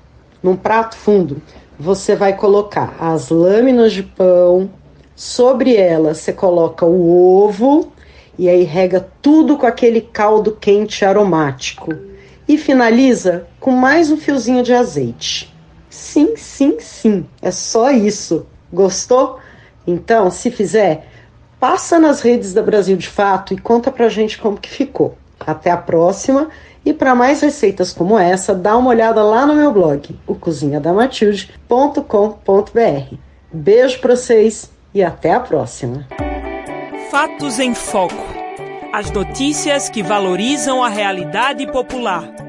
[0.42, 1.42] Num prato fundo,
[1.78, 4.70] você vai colocar as lâminas de pão,
[5.14, 7.92] sobre elas você coloca o ovo
[8.38, 11.94] e aí rega tudo com aquele caldo quente aromático
[12.48, 15.54] e finaliza com mais um fiozinho de azeite.
[15.88, 18.46] Sim, sim, sim, é só isso.
[18.72, 19.38] Gostou?
[19.86, 21.06] Então, se fizer,
[21.66, 25.18] passa nas redes da Brasil de Fato e conta pra gente como que ficou.
[25.40, 26.48] Até a próxima
[26.84, 33.16] e para mais receitas como essa, dá uma olhada lá no meu blog, o cozinhadamatilde.com.br.
[33.52, 36.06] Beijo para vocês e até a próxima.
[37.10, 38.14] Fatos em Foco.
[38.92, 42.45] As notícias que valorizam a realidade popular.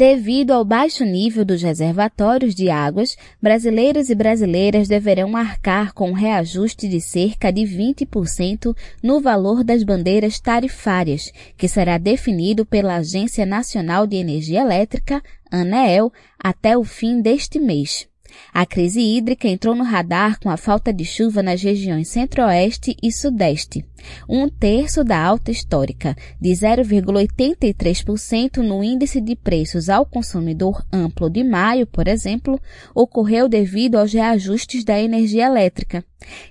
[0.00, 6.14] Devido ao baixo nível dos reservatórios de águas, brasileiros e brasileiras deverão arcar com um
[6.14, 13.44] reajuste de cerca de 20% no valor das bandeiras tarifárias, que será definido pela Agência
[13.44, 16.10] Nacional de Energia Elétrica, ANEEL,
[16.42, 18.09] até o fim deste mês.
[18.52, 23.12] A crise hídrica entrou no radar com a falta de chuva nas regiões centro-oeste e
[23.12, 23.84] sudeste.
[24.28, 31.44] Um terço da alta histórica, de 0,83% no índice de preços ao consumidor amplo de
[31.44, 32.60] maio, por exemplo,
[32.94, 36.04] ocorreu devido aos reajustes da energia elétrica.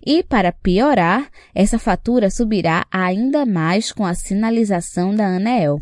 [0.05, 5.81] E, para piorar, essa fatura subirá ainda mais com a sinalização da ANEEL.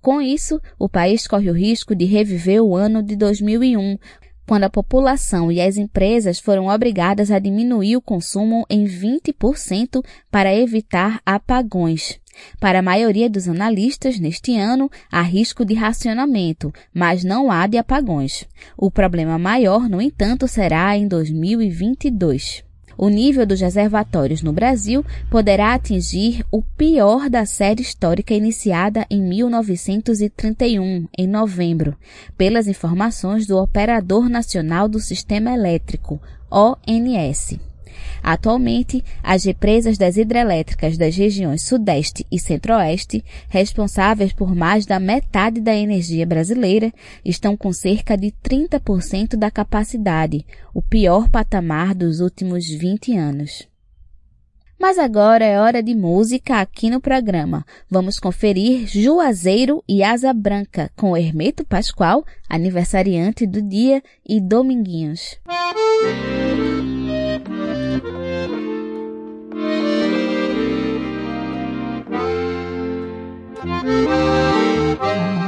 [0.00, 3.98] Com isso, o país corre o risco de reviver o ano de 2001,
[4.46, 10.54] quando a população e as empresas foram obrigadas a diminuir o consumo em 20% para
[10.54, 12.20] evitar apagões.
[12.60, 17.78] Para a maioria dos analistas, neste ano, há risco de racionamento, mas não há de
[17.78, 18.46] apagões.
[18.76, 22.65] O problema maior, no entanto, será em 2022
[22.96, 29.20] o nível dos reservatórios no Brasil poderá atingir o pior da série histórica iniciada em
[29.20, 31.96] 1931, em novembro,
[32.36, 36.20] pelas informações do Operador Nacional do Sistema Elétrico,
[36.50, 37.58] ONS.
[38.22, 45.60] Atualmente, as represas das hidrelétricas das regiões Sudeste e Centro-Oeste, responsáveis por mais da metade
[45.60, 46.92] da energia brasileira,
[47.24, 50.44] estão com cerca de 30% da capacidade,
[50.74, 53.68] o pior patamar dos últimos 20 anos.
[54.78, 57.64] Mas agora é hora de música aqui no programa.
[57.90, 65.38] Vamos conferir Juazeiro e Asa Branca com Hermeto Pascoal, aniversariante do dia, e Dominguinhos.
[65.46, 66.65] Você
[73.66, 75.45] Música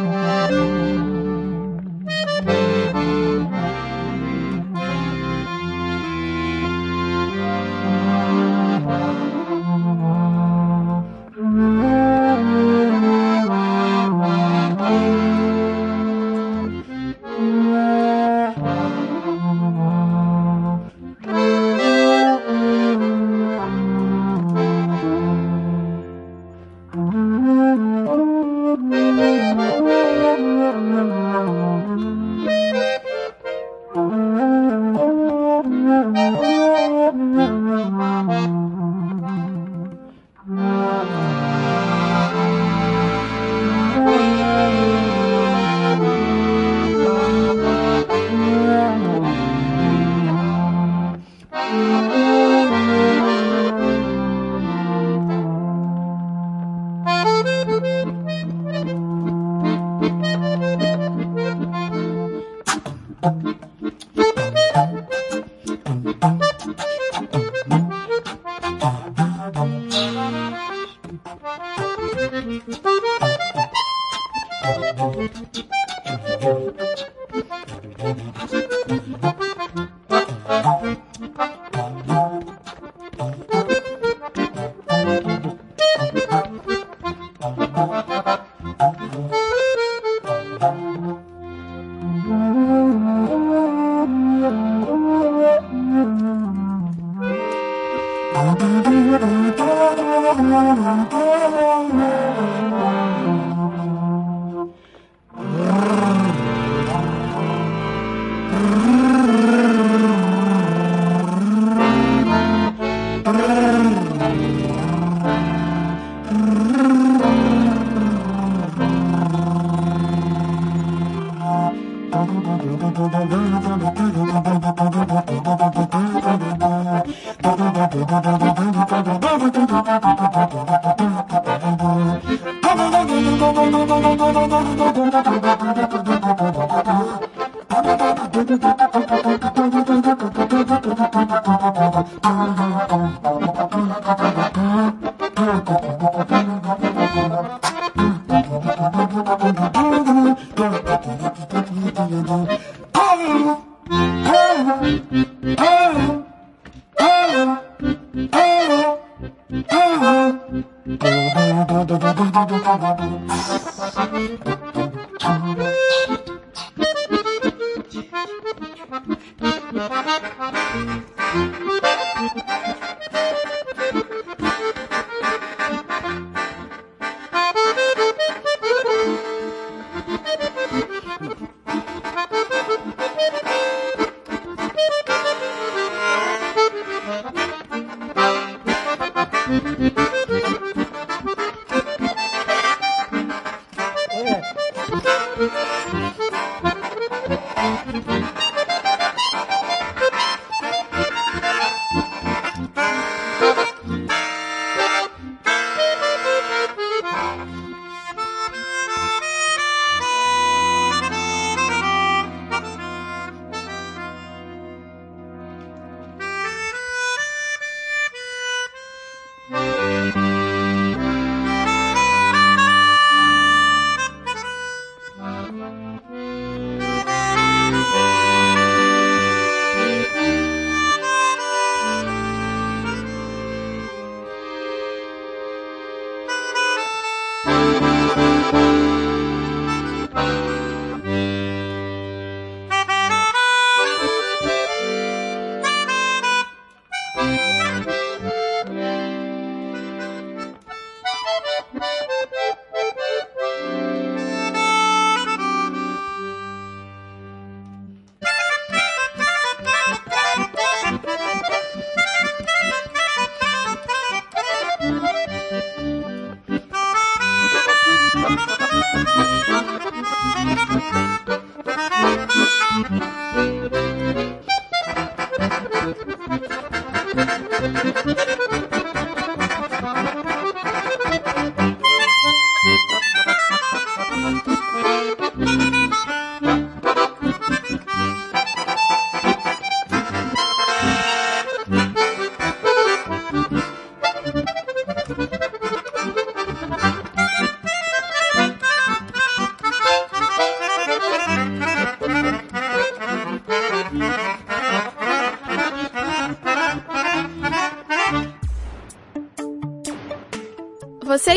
[90.60, 90.87] Thank you.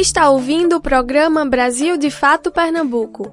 [0.01, 3.31] Está ouvindo o programa Brasil de Fato Pernambuco.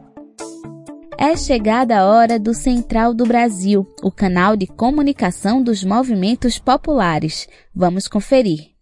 [1.16, 7.49] É chegada a hora do Central do Brasil, o canal de comunicação dos movimentos populares.
[7.75, 8.73] Vamos conferir.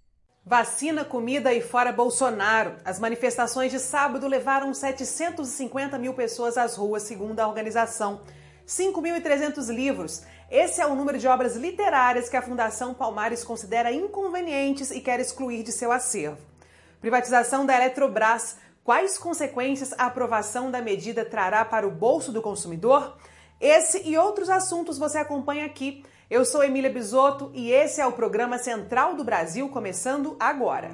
[0.45, 2.75] Vacina, comida e fora Bolsonaro.
[2.85, 8.21] As manifestações de sábado levaram 750 mil pessoas às ruas, segundo a organização.
[8.67, 10.25] 5.300 livros.
[10.51, 15.21] Esse é o número de obras literárias que a Fundação Palmares considera inconvenientes e quer
[15.21, 16.56] excluir de seu acervo.
[17.01, 18.57] Privatização da Eletrobras.
[18.83, 23.17] Quais consequências a aprovação da medida trará para o bolso do consumidor?
[23.61, 26.05] Esse e outros assuntos você acompanha aqui.
[26.31, 30.91] Eu sou Emília Bisotto e esse é o programa Central do Brasil, começando agora.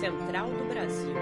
[0.00, 1.14] Central do Brasil.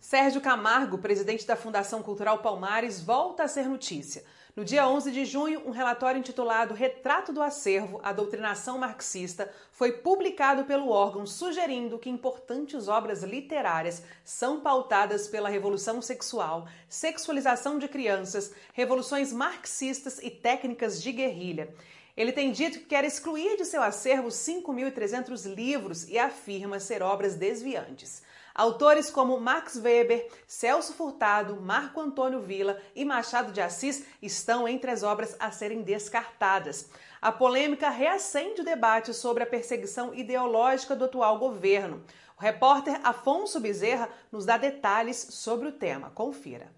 [0.00, 4.24] Sérgio Camargo, presidente da Fundação Cultural Palmares, volta a ser notícia.
[4.56, 9.92] No dia 11 de junho, um relatório intitulado Retrato do Acervo, a doutrinação marxista, foi
[9.92, 17.86] publicado pelo órgão sugerindo que importantes obras literárias são pautadas pela revolução sexual, sexualização de
[17.86, 21.72] crianças, revoluções marxistas e técnicas de guerrilha.
[22.16, 27.36] Ele tem dito que quer excluir de seu acervo 5.300 livros e afirma ser obras
[27.36, 28.22] desviantes.
[28.60, 34.90] Autores como Max Weber, Celso Furtado, Marco Antônio Villa e Machado de Assis estão entre
[34.90, 36.90] as obras a serem descartadas.
[37.22, 42.04] A polêmica reacende o debate sobre a perseguição ideológica do atual governo.
[42.38, 46.10] O repórter Afonso Bezerra nos dá detalhes sobre o tema.
[46.10, 46.70] Confira.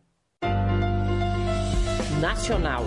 [2.20, 2.84] Nacional.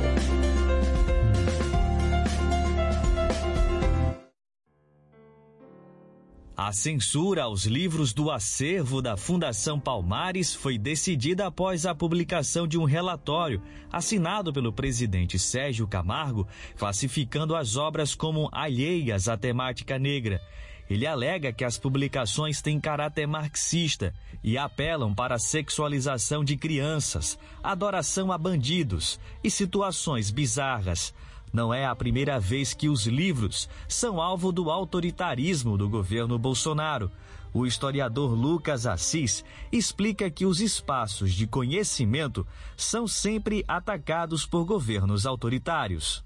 [6.58, 12.78] A censura aos livros do acervo da Fundação Palmares foi decidida após a publicação de
[12.78, 16.48] um relatório assinado pelo presidente Sérgio Camargo,
[16.78, 20.42] classificando as obras como alheias à temática negra.
[20.90, 27.38] Ele alega que as publicações têm caráter marxista e apelam para a sexualização de crianças,
[27.62, 31.14] adoração a bandidos e situações bizarras.
[31.56, 37.10] Não é a primeira vez que os livros são alvo do autoritarismo do governo Bolsonaro.
[37.54, 39.42] O historiador Lucas Assis
[39.72, 42.46] explica que os espaços de conhecimento
[42.76, 46.26] são sempre atacados por governos autoritários.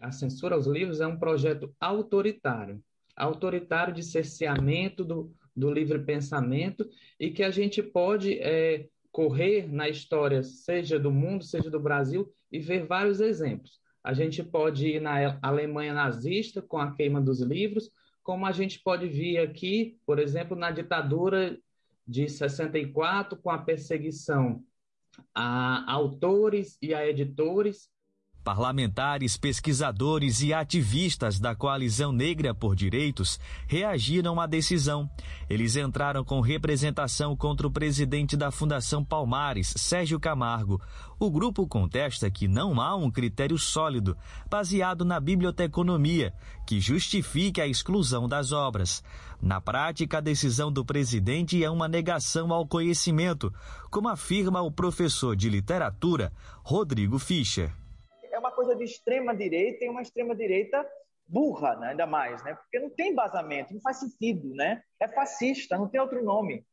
[0.00, 2.80] A censura aos livros é um projeto autoritário
[3.16, 6.88] autoritário de cerceamento do, do livre pensamento
[7.18, 12.32] e que a gente pode é, correr na história, seja do mundo, seja do Brasil,
[12.50, 13.81] e ver vários exemplos.
[14.02, 17.90] A gente pode ir na Alemanha nazista com a queima dos livros,
[18.22, 21.58] como a gente pode vir aqui, por exemplo, na ditadura
[22.06, 24.64] de 64 com a perseguição
[25.34, 27.91] a autores e a editores
[28.44, 33.38] Parlamentares, pesquisadores e ativistas da Coalizão Negra por Direitos
[33.68, 35.08] reagiram à decisão.
[35.48, 40.80] Eles entraram com representação contra o presidente da Fundação Palmares, Sérgio Camargo.
[41.20, 44.16] O grupo contesta que não há um critério sólido,
[44.50, 46.34] baseado na biblioteconomia,
[46.66, 49.04] que justifique a exclusão das obras.
[49.40, 53.54] Na prática, a decisão do presidente é uma negação ao conhecimento,
[53.88, 56.32] como afirma o professor de literatura,
[56.64, 57.72] Rodrigo Fischer
[58.62, 60.86] coisa de extrema direita e uma extrema direita
[61.26, 61.88] burra, né?
[61.88, 62.54] ainda mais, né?
[62.54, 64.82] Porque não tem embasamento, não faz sentido, né?
[65.00, 66.64] É fascista, não tem outro nome.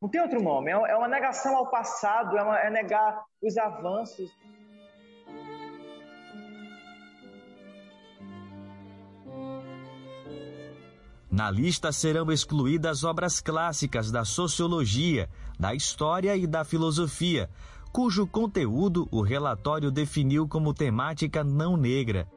[0.00, 0.70] Não tem outro nome.
[0.70, 4.30] É uma negação ao passado, é, uma, é negar os avanços.
[11.30, 17.50] Na lista serão excluídas obras clássicas da sociologia, da história e da filosofia,
[17.92, 22.28] cujo conteúdo o relatório definiu como temática não negra.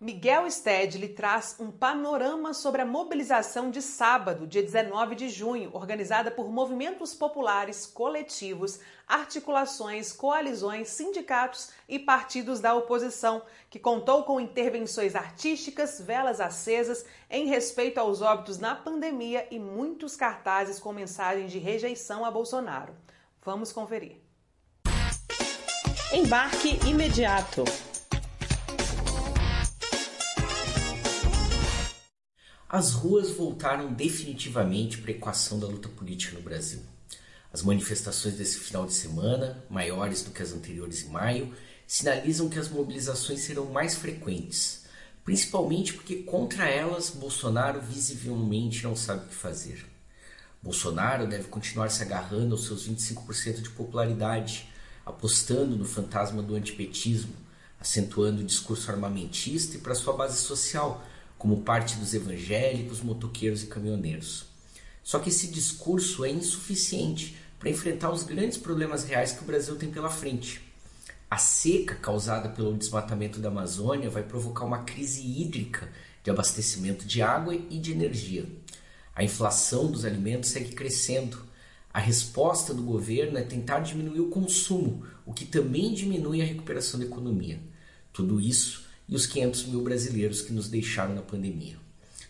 [0.00, 6.30] Miguel Stedley traz um panorama sobre a mobilização de sábado, dia 19 de junho, organizada
[6.30, 8.78] por movimentos populares, coletivos,
[9.08, 17.48] articulações, coalizões, sindicatos e partidos da oposição, que contou com intervenções artísticas, velas acesas em
[17.48, 22.94] respeito aos óbitos na pandemia e muitos cartazes com mensagens de rejeição a Bolsonaro.
[23.48, 24.16] Vamos conferir.
[26.12, 27.64] Embarque imediato.
[32.68, 36.80] As ruas voltaram definitivamente para a equação da luta política no Brasil.
[37.50, 42.58] As manifestações desse final de semana, maiores do que as anteriores em maio, sinalizam que
[42.58, 44.84] as mobilizações serão mais frequentes,
[45.24, 49.97] principalmente porque contra elas Bolsonaro visivelmente não sabe o que fazer.
[50.62, 54.68] Bolsonaro deve continuar se agarrando aos seus 25% de popularidade,
[55.06, 57.32] apostando no fantasma do antipetismo,
[57.80, 61.04] acentuando o discurso armamentista e para sua base social,
[61.38, 64.46] como parte dos evangélicos, motoqueiros e caminhoneiros.
[65.04, 69.76] Só que esse discurso é insuficiente para enfrentar os grandes problemas reais que o Brasil
[69.76, 70.60] tem pela frente.
[71.30, 75.88] A seca causada pelo desmatamento da Amazônia vai provocar uma crise hídrica
[76.22, 78.46] de abastecimento de água e de energia.
[79.18, 81.44] A inflação dos alimentos segue crescendo.
[81.92, 87.00] A resposta do governo é tentar diminuir o consumo, o que também diminui a recuperação
[87.00, 87.58] da economia.
[88.12, 91.78] Tudo isso e os 500 mil brasileiros que nos deixaram na pandemia.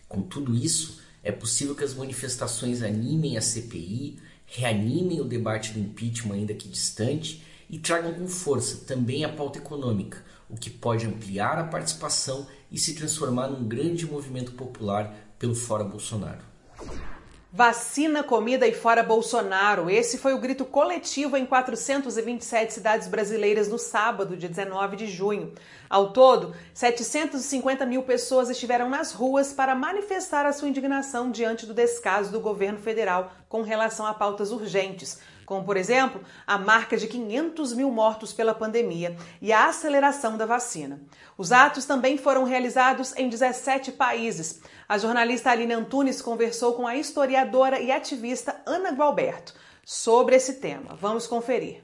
[0.07, 4.17] Com tudo isso, é possível que as manifestações animem a CPI,
[4.47, 9.59] reanimem o debate do impeachment, ainda que distante, e tragam com força também a pauta
[9.59, 15.53] econômica, o que pode ampliar a participação e se transformar num grande movimento popular pelo
[15.53, 16.48] Fora Bolsonaro.
[17.51, 19.89] Vacina, comida e fora Bolsonaro.
[19.89, 25.51] Esse foi o grito coletivo em 427 cidades brasileiras no sábado, dia 19 de junho.
[25.89, 31.73] Ao todo, 750 mil pessoas estiveram nas ruas para manifestar a sua indignação diante do
[31.73, 35.19] descaso do governo federal com relação a pautas urgentes,
[35.49, 40.45] como, por exemplo, a marca de 500 mil mortos pela pandemia e a aceleração da
[40.45, 41.01] vacina.
[41.35, 44.61] Os atos também foram realizados em 17 países.
[44.87, 50.95] A jornalista Aline Antunes conversou com a historiadora e ativista Ana Gualberto sobre esse tema.
[51.01, 51.83] Vamos conferir.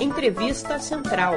[0.00, 1.34] Entrevista Central.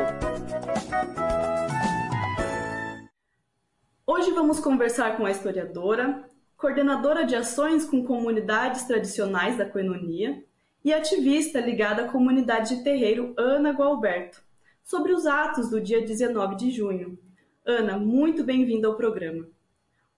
[4.06, 10.44] Hoje vamos conversar com a historiadora, coordenadora de ações com comunidades tradicionais da Coenonia
[10.84, 14.42] e ativista ligada à comunidade de terreiro Ana Gualberto,
[14.84, 17.20] sobre os atos do dia 19 de junho.
[17.64, 19.48] Ana, muito bem-vinda ao programa.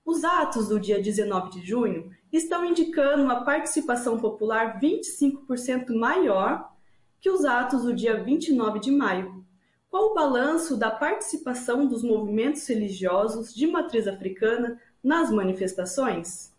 [0.06, 6.72] Os atos do dia 19 de junho estão indicando uma participação popular 25% maior
[7.20, 9.44] que os atos do dia 29 de maio.
[9.90, 16.54] Qual o balanço da participação dos movimentos religiosos de matriz africana nas manifestações?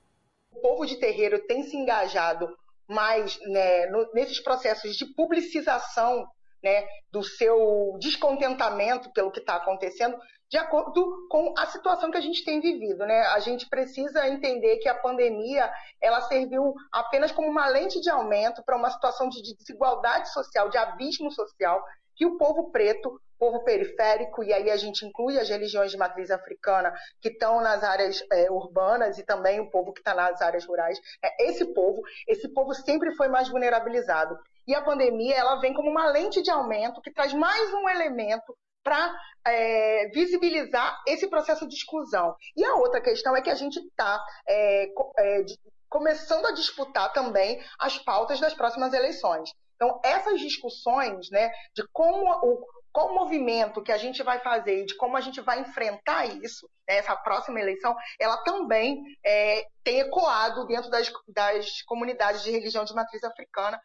[0.52, 2.48] O povo de terreiro tem se engajado
[2.88, 6.26] mais né, no, nesses processos de publicização
[6.62, 10.18] né, do seu descontentamento pelo que está acontecendo,
[10.48, 13.06] de acordo com a situação que a gente tem vivido.
[13.06, 13.20] Né?
[13.28, 15.70] A gente precisa entender que a pandemia
[16.00, 20.76] ela serviu apenas como uma lente de aumento para uma situação de desigualdade social, de
[20.76, 21.82] abismo social,
[22.16, 26.30] que o povo preto, povo periférico, e aí a gente inclui as religiões de matriz
[26.30, 30.66] africana que estão nas áreas é, urbanas e também o povo que está nas áreas
[30.66, 31.00] rurais.
[31.24, 34.38] É, esse povo, esse povo sempre foi mais vulnerabilizado.
[34.66, 38.54] E a pandemia ela vem como uma lente de aumento que traz mais um elemento
[38.84, 39.12] para
[39.46, 42.34] é, visibilizar esse processo de exclusão.
[42.54, 44.84] E a outra questão é que a gente está é,
[45.18, 45.44] é,
[45.88, 49.50] começando a disputar também as pautas das próximas eleições.
[49.74, 54.82] Então, essas discussões né, de como o, qual o movimento que a gente vai fazer
[54.82, 59.64] e de como a gente vai enfrentar isso, né, essa próxima eleição, ela também é,
[59.84, 63.80] tem ecoado dentro das, das comunidades de religião de matriz africana.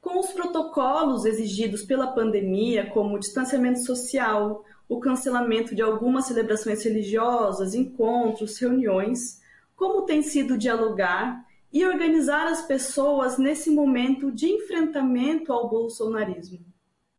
[0.00, 6.82] Com os protocolos exigidos pela pandemia, como o distanciamento social, o cancelamento de algumas celebrações
[6.82, 9.40] religiosas, encontros, reuniões,
[9.76, 16.69] como tem sido dialogar e organizar as pessoas nesse momento de enfrentamento ao bolsonarismo.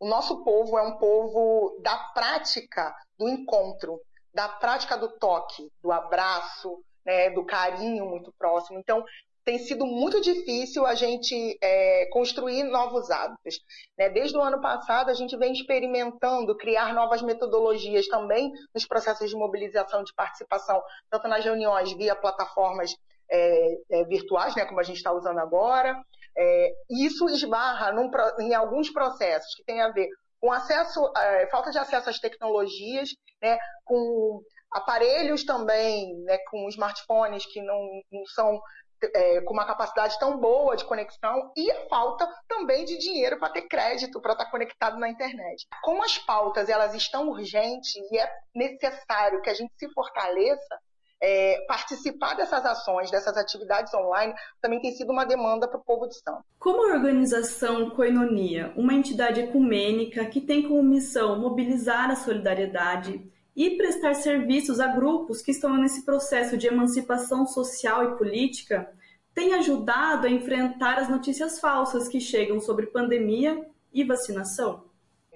[0.02, 4.02] O nosso povo é um povo da prática do encontro,
[4.34, 8.80] da prática do toque, do abraço, né, do carinho muito próximo.
[8.80, 9.06] Então,
[9.46, 13.60] tem sido muito difícil a gente é, construir novos hábitos.
[13.96, 14.10] Né?
[14.10, 19.36] Desde o ano passado, a gente vem experimentando criar novas metodologias também nos processos de
[19.36, 20.82] mobilização de participação,
[21.12, 22.96] tanto nas reuniões via plataformas
[23.30, 25.96] é, é, virtuais, né, como a gente está usando agora.
[26.38, 28.10] É, isso esbarra num,
[28.40, 30.08] em alguns processos que têm a ver
[30.40, 33.10] com acesso, é, falta de acesso às tecnologias,
[33.42, 38.60] né, com aparelhos também, né, com smartphones que não, não são
[39.14, 43.52] é, com uma capacidade tão boa de conexão e a falta também de dinheiro para
[43.52, 45.68] ter crédito para estar tá conectado na internet.
[45.82, 50.80] Como as pautas elas estão urgentes e é necessário que a gente se fortaleça,
[51.22, 56.08] é, participar dessas ações, dessas atividades online, também tem sido uma demanda para o povo
[56.08, 56.44] de Santos.
[56.60, 63.22] Como a organização Coinonia, uma entidade ecumênica que tem como missão mobilizar a solidariedade
[63.56, 68.92] e prestar serviços a grupos que estão nesse processo de emancipação social e política,
[69.34, 73.64] tem ajudado a enfrentar as notícias falsas que chegam sobre pandemia
[73.94, 74.86] e vacinação?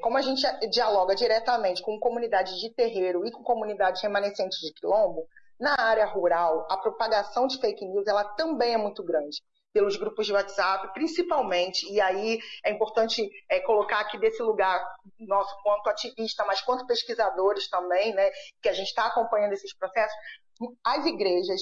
[0.02, 5.28] Como a gente dialoga diretamente com comunidades de terreiro e com comunidades remanescentes de quilombo,
[5.60, 9.42] na área rural, a propagação de fake news ela também é muito grande
[9.74, 14.82] pelos grupos de WhatsApp, principalmente, e aí é importante é, colocar aqui desse lugar
[15.20, 18.32] nosso quanto ativista, mas quanto pesquisadores também, né,
[18.62, 20.16] que a gente está acompanhando esses processos,
[20.82, 21.60] as igrejas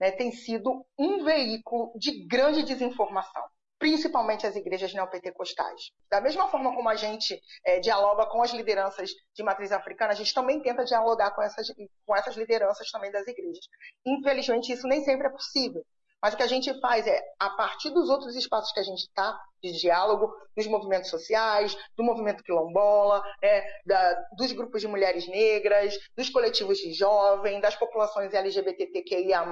[0.00, 3.44] né, têm sido um veículo de grande desinformação
[3.78, 5.90] principalmente as igrejas neopentecostais.
[6.10, 10.16] Da mesma forma como a gente é, dialoga com as lideranças de matriz africana, a
[10.16, 11.68] gente também tenta dialogar com essas,
[12.06, 13.66] com essas lideranças também das igrejas.
[14.04, 15.84] Infelizmente, isso nem sempre é possível.
[16.22, 19.00] Mas o que a gente faz é, a partir dos outros espaços que a gente
[19.00, 25.28] está, de diálogo, dos movimentos sociais, do movimento quilombola, né, da, dos grupos de mulheres
[25.28, 29.44] negras, dos coletivos de jovens, das populações LGBTQIA+,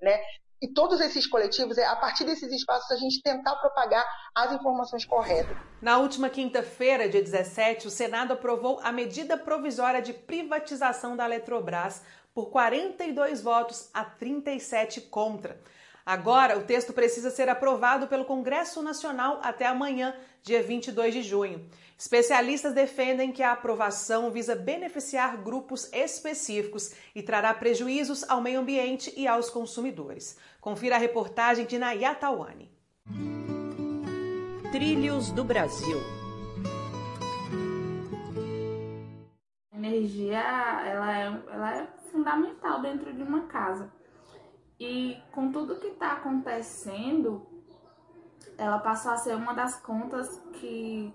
[0.00, 0.20] né,
[0.60, 4.04] e todos esses coletivos, é a partir desses espaços, a gente tentar propagar
[4.34, 5.56] as informações corretas.
[5.80, 12.02] Na última quinta-feira, dia 17, o Senado aprovou a medida provisória de privatização da Eletrobras
[12.34, 15.60] por 42 votos a 37 contra.
[16.08, 21.68] Agora, o texto precisa ser aprovado pelo Congresso Nacional até amanhã, dia 22 de junho.
[21.98, 29.12] Especialistas defendem que a aprovação visa beneficiar grupos específicos e trará prejuízos ao meio ambiente
[29.18, 30.38] e aos consumidores.
[30.62, 32.72] Confira a reportagem de Nayata Wani.
[34.72, 36.00] Trilhos do Brasil.
[39.70, 43.97] A energia ela é, ela é fundamental dentro de uma casa.
[44.78, 47.46] E com tudo que está acontecendo,
[48.56, 51.12] ela passou a ser uma das contas que,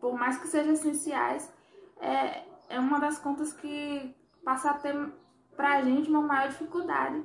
[0.00, 1.52] por mais que sejam essenciais,
[2.00, 4.94] é, é uma das contas que passa a ter
[5.56, 7.24] para a gente uma maior dificuldade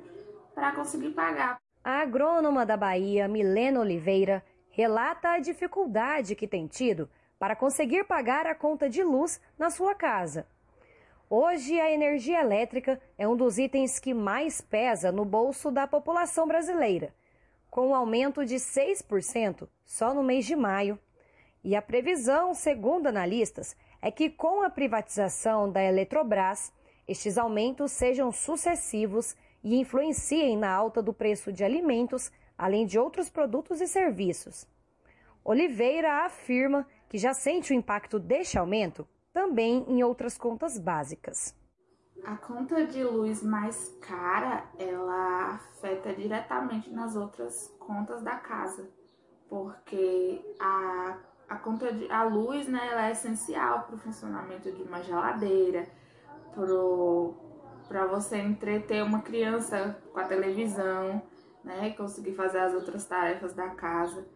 [0.54, 1.58] para conseguir pagar.
[1.82, 7.08] A agrônoma da Bahia, Milena Oliveira, relata a dificuldade que tem tido
[7.38, 10.46] para conseguir pagar a conta de luz na sua casa.
[11.28, 16.46] Hoje, a energia elétrica é um dos itens que mais pesa no bolso da população
[16.46, 17.14] brasileira,
[17.70, 20.98] com um aumento de 6% só no mês de maio.
[21.62, 26.70] E a previsão, segundo analistas, é que com a privatização da Eletrobras,
[27.08, 33.30] estes aumentos sejam sucessivos e influenciem na alta do preço de alimentos, além de outros
[33.30, 34.68] produtos e serviços.
[35.42, 41.54] Oliveira afirma que já sente o impacto deste aumento também em outras contas básicas.
[42.24, 48.88] A conta de luz mais cara, ela afeta diretamente nas outras contas da casa,
[49.48, 51.18] porque a,
[51.48, 55.86] a conta de a luz, né, ela é essencial para o funcionamento de uma geladeira,
[57.88, 61.20] para você entreter uma criança com a televisão,
[61.62, 64.26] né, conseguir fazer as outras tarefas da casa.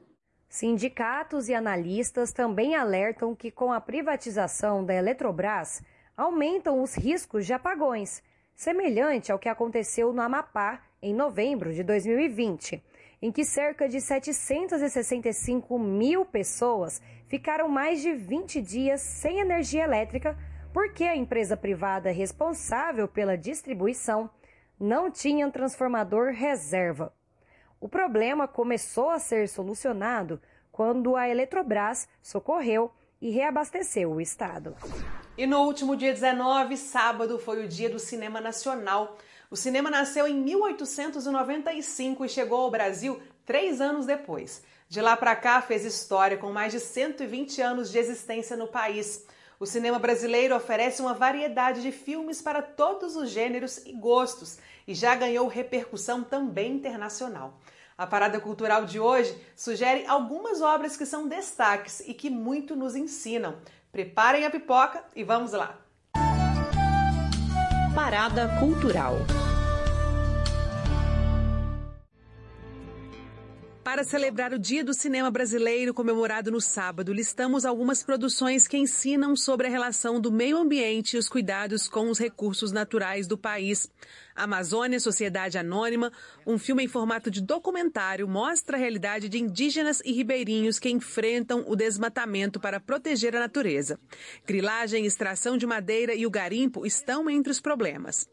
[0.49, 5.83] Sindicatos e analistas também alertam que, com a privatização da Eletrobras,
[6.17, 8.23] aumentam os riscos de apagões,
[8.57, 12.83] semelhante ao que aconteceu no Amapá em novembro de 2020,
[13.21, 20.37] em que cerca de 765 mil pessoas ficaram mais de 20 dias sem energia elétrica
[20.73, 24.31] porque a empresa privada responsável pela distribuição
[24.79, 27.13] não tinha transformador reserva.
[27.81, 30.41] O problema começou a ser solucionado
[30.73, 34.77] quando a Eletrobras socorreu e reabasteceu o estado.
[35.37, 39.17] E no último dia 19, sábado, foi o dia do cinema nacional.
[39.49, 44.65] O cinema nasceu em 1895 e chegou ao Brasil três anos depois.
[44.89, 49.25] De lá para cá, fez história com mais de 120 anos de existência no país.
[49.61, 54.95] O cinema brasileiro oferece uma variedade de filmes para todos os gêneros e gostos e
[54.95, 57.59] já ganhou repercussão também internacional.
[57.99, 62.95] A parada cultural de hoje sugere algumas obras que são destaques e que muito nos
[62.95, 63.57] ensinam.
[63.91, 65.77] Preparem a pipoca e vamos lá!
[67.97, 69.17] Parada Cultural
[73.89, 79.35] Para celebrar o Dia do Cinema Brasileiro, comemorado no sábado, listamos algumas produções que ensinam
[79.35, 83.91] sobre a relação do meio ambiente e os cuidados com os recursos naturais do país.
[84.37, 86.13] Amazônia, Sociedade Anônima,
[86.47, 91.65] um filme em formato de documentário, mostra a realidade de indígenas e ribeirinhos que enfrentam
[91.67, 93.99] o desmatamento para proteger a natureza.
[94.47, 98.29] Grilagem, extração de madeira e o garimpo estão entre os problemas.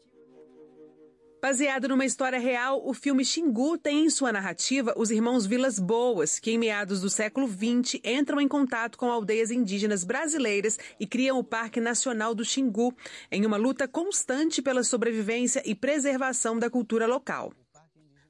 [1.40, 6.38] Baseado numa história real, o filme Xingu tem em sua narrativa os irmãos Vilas Boas,
[6.38, 11.38] que em meados do século XX entram em contato com aldeias indígenas brasileiras e criam
[11.38, 12.94] o Parque Nacional do Xingu,
[13.30, 17.52] em uma luta constante pela sobrevivência e preservação da cultura local.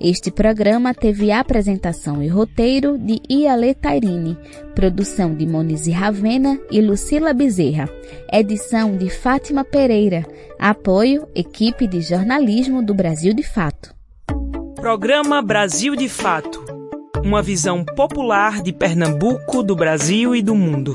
[0.00, 4.36] Este programa teve apresentação e roteiro de Iale Tairine,
[4.74, 7.88] produção de Monize Ravena e Lucila Bezerra,
[8.32, 10.26] edição de Fátima Pereira,
[10.58, 13.94] apoio equipe de jornalismo do Brasil de Fato.
[14.74, 16.64] Programa Brasil de Fato.
[17.22, 20.94] Uma visão popular de Pernambuco, do Brasil e do mundo.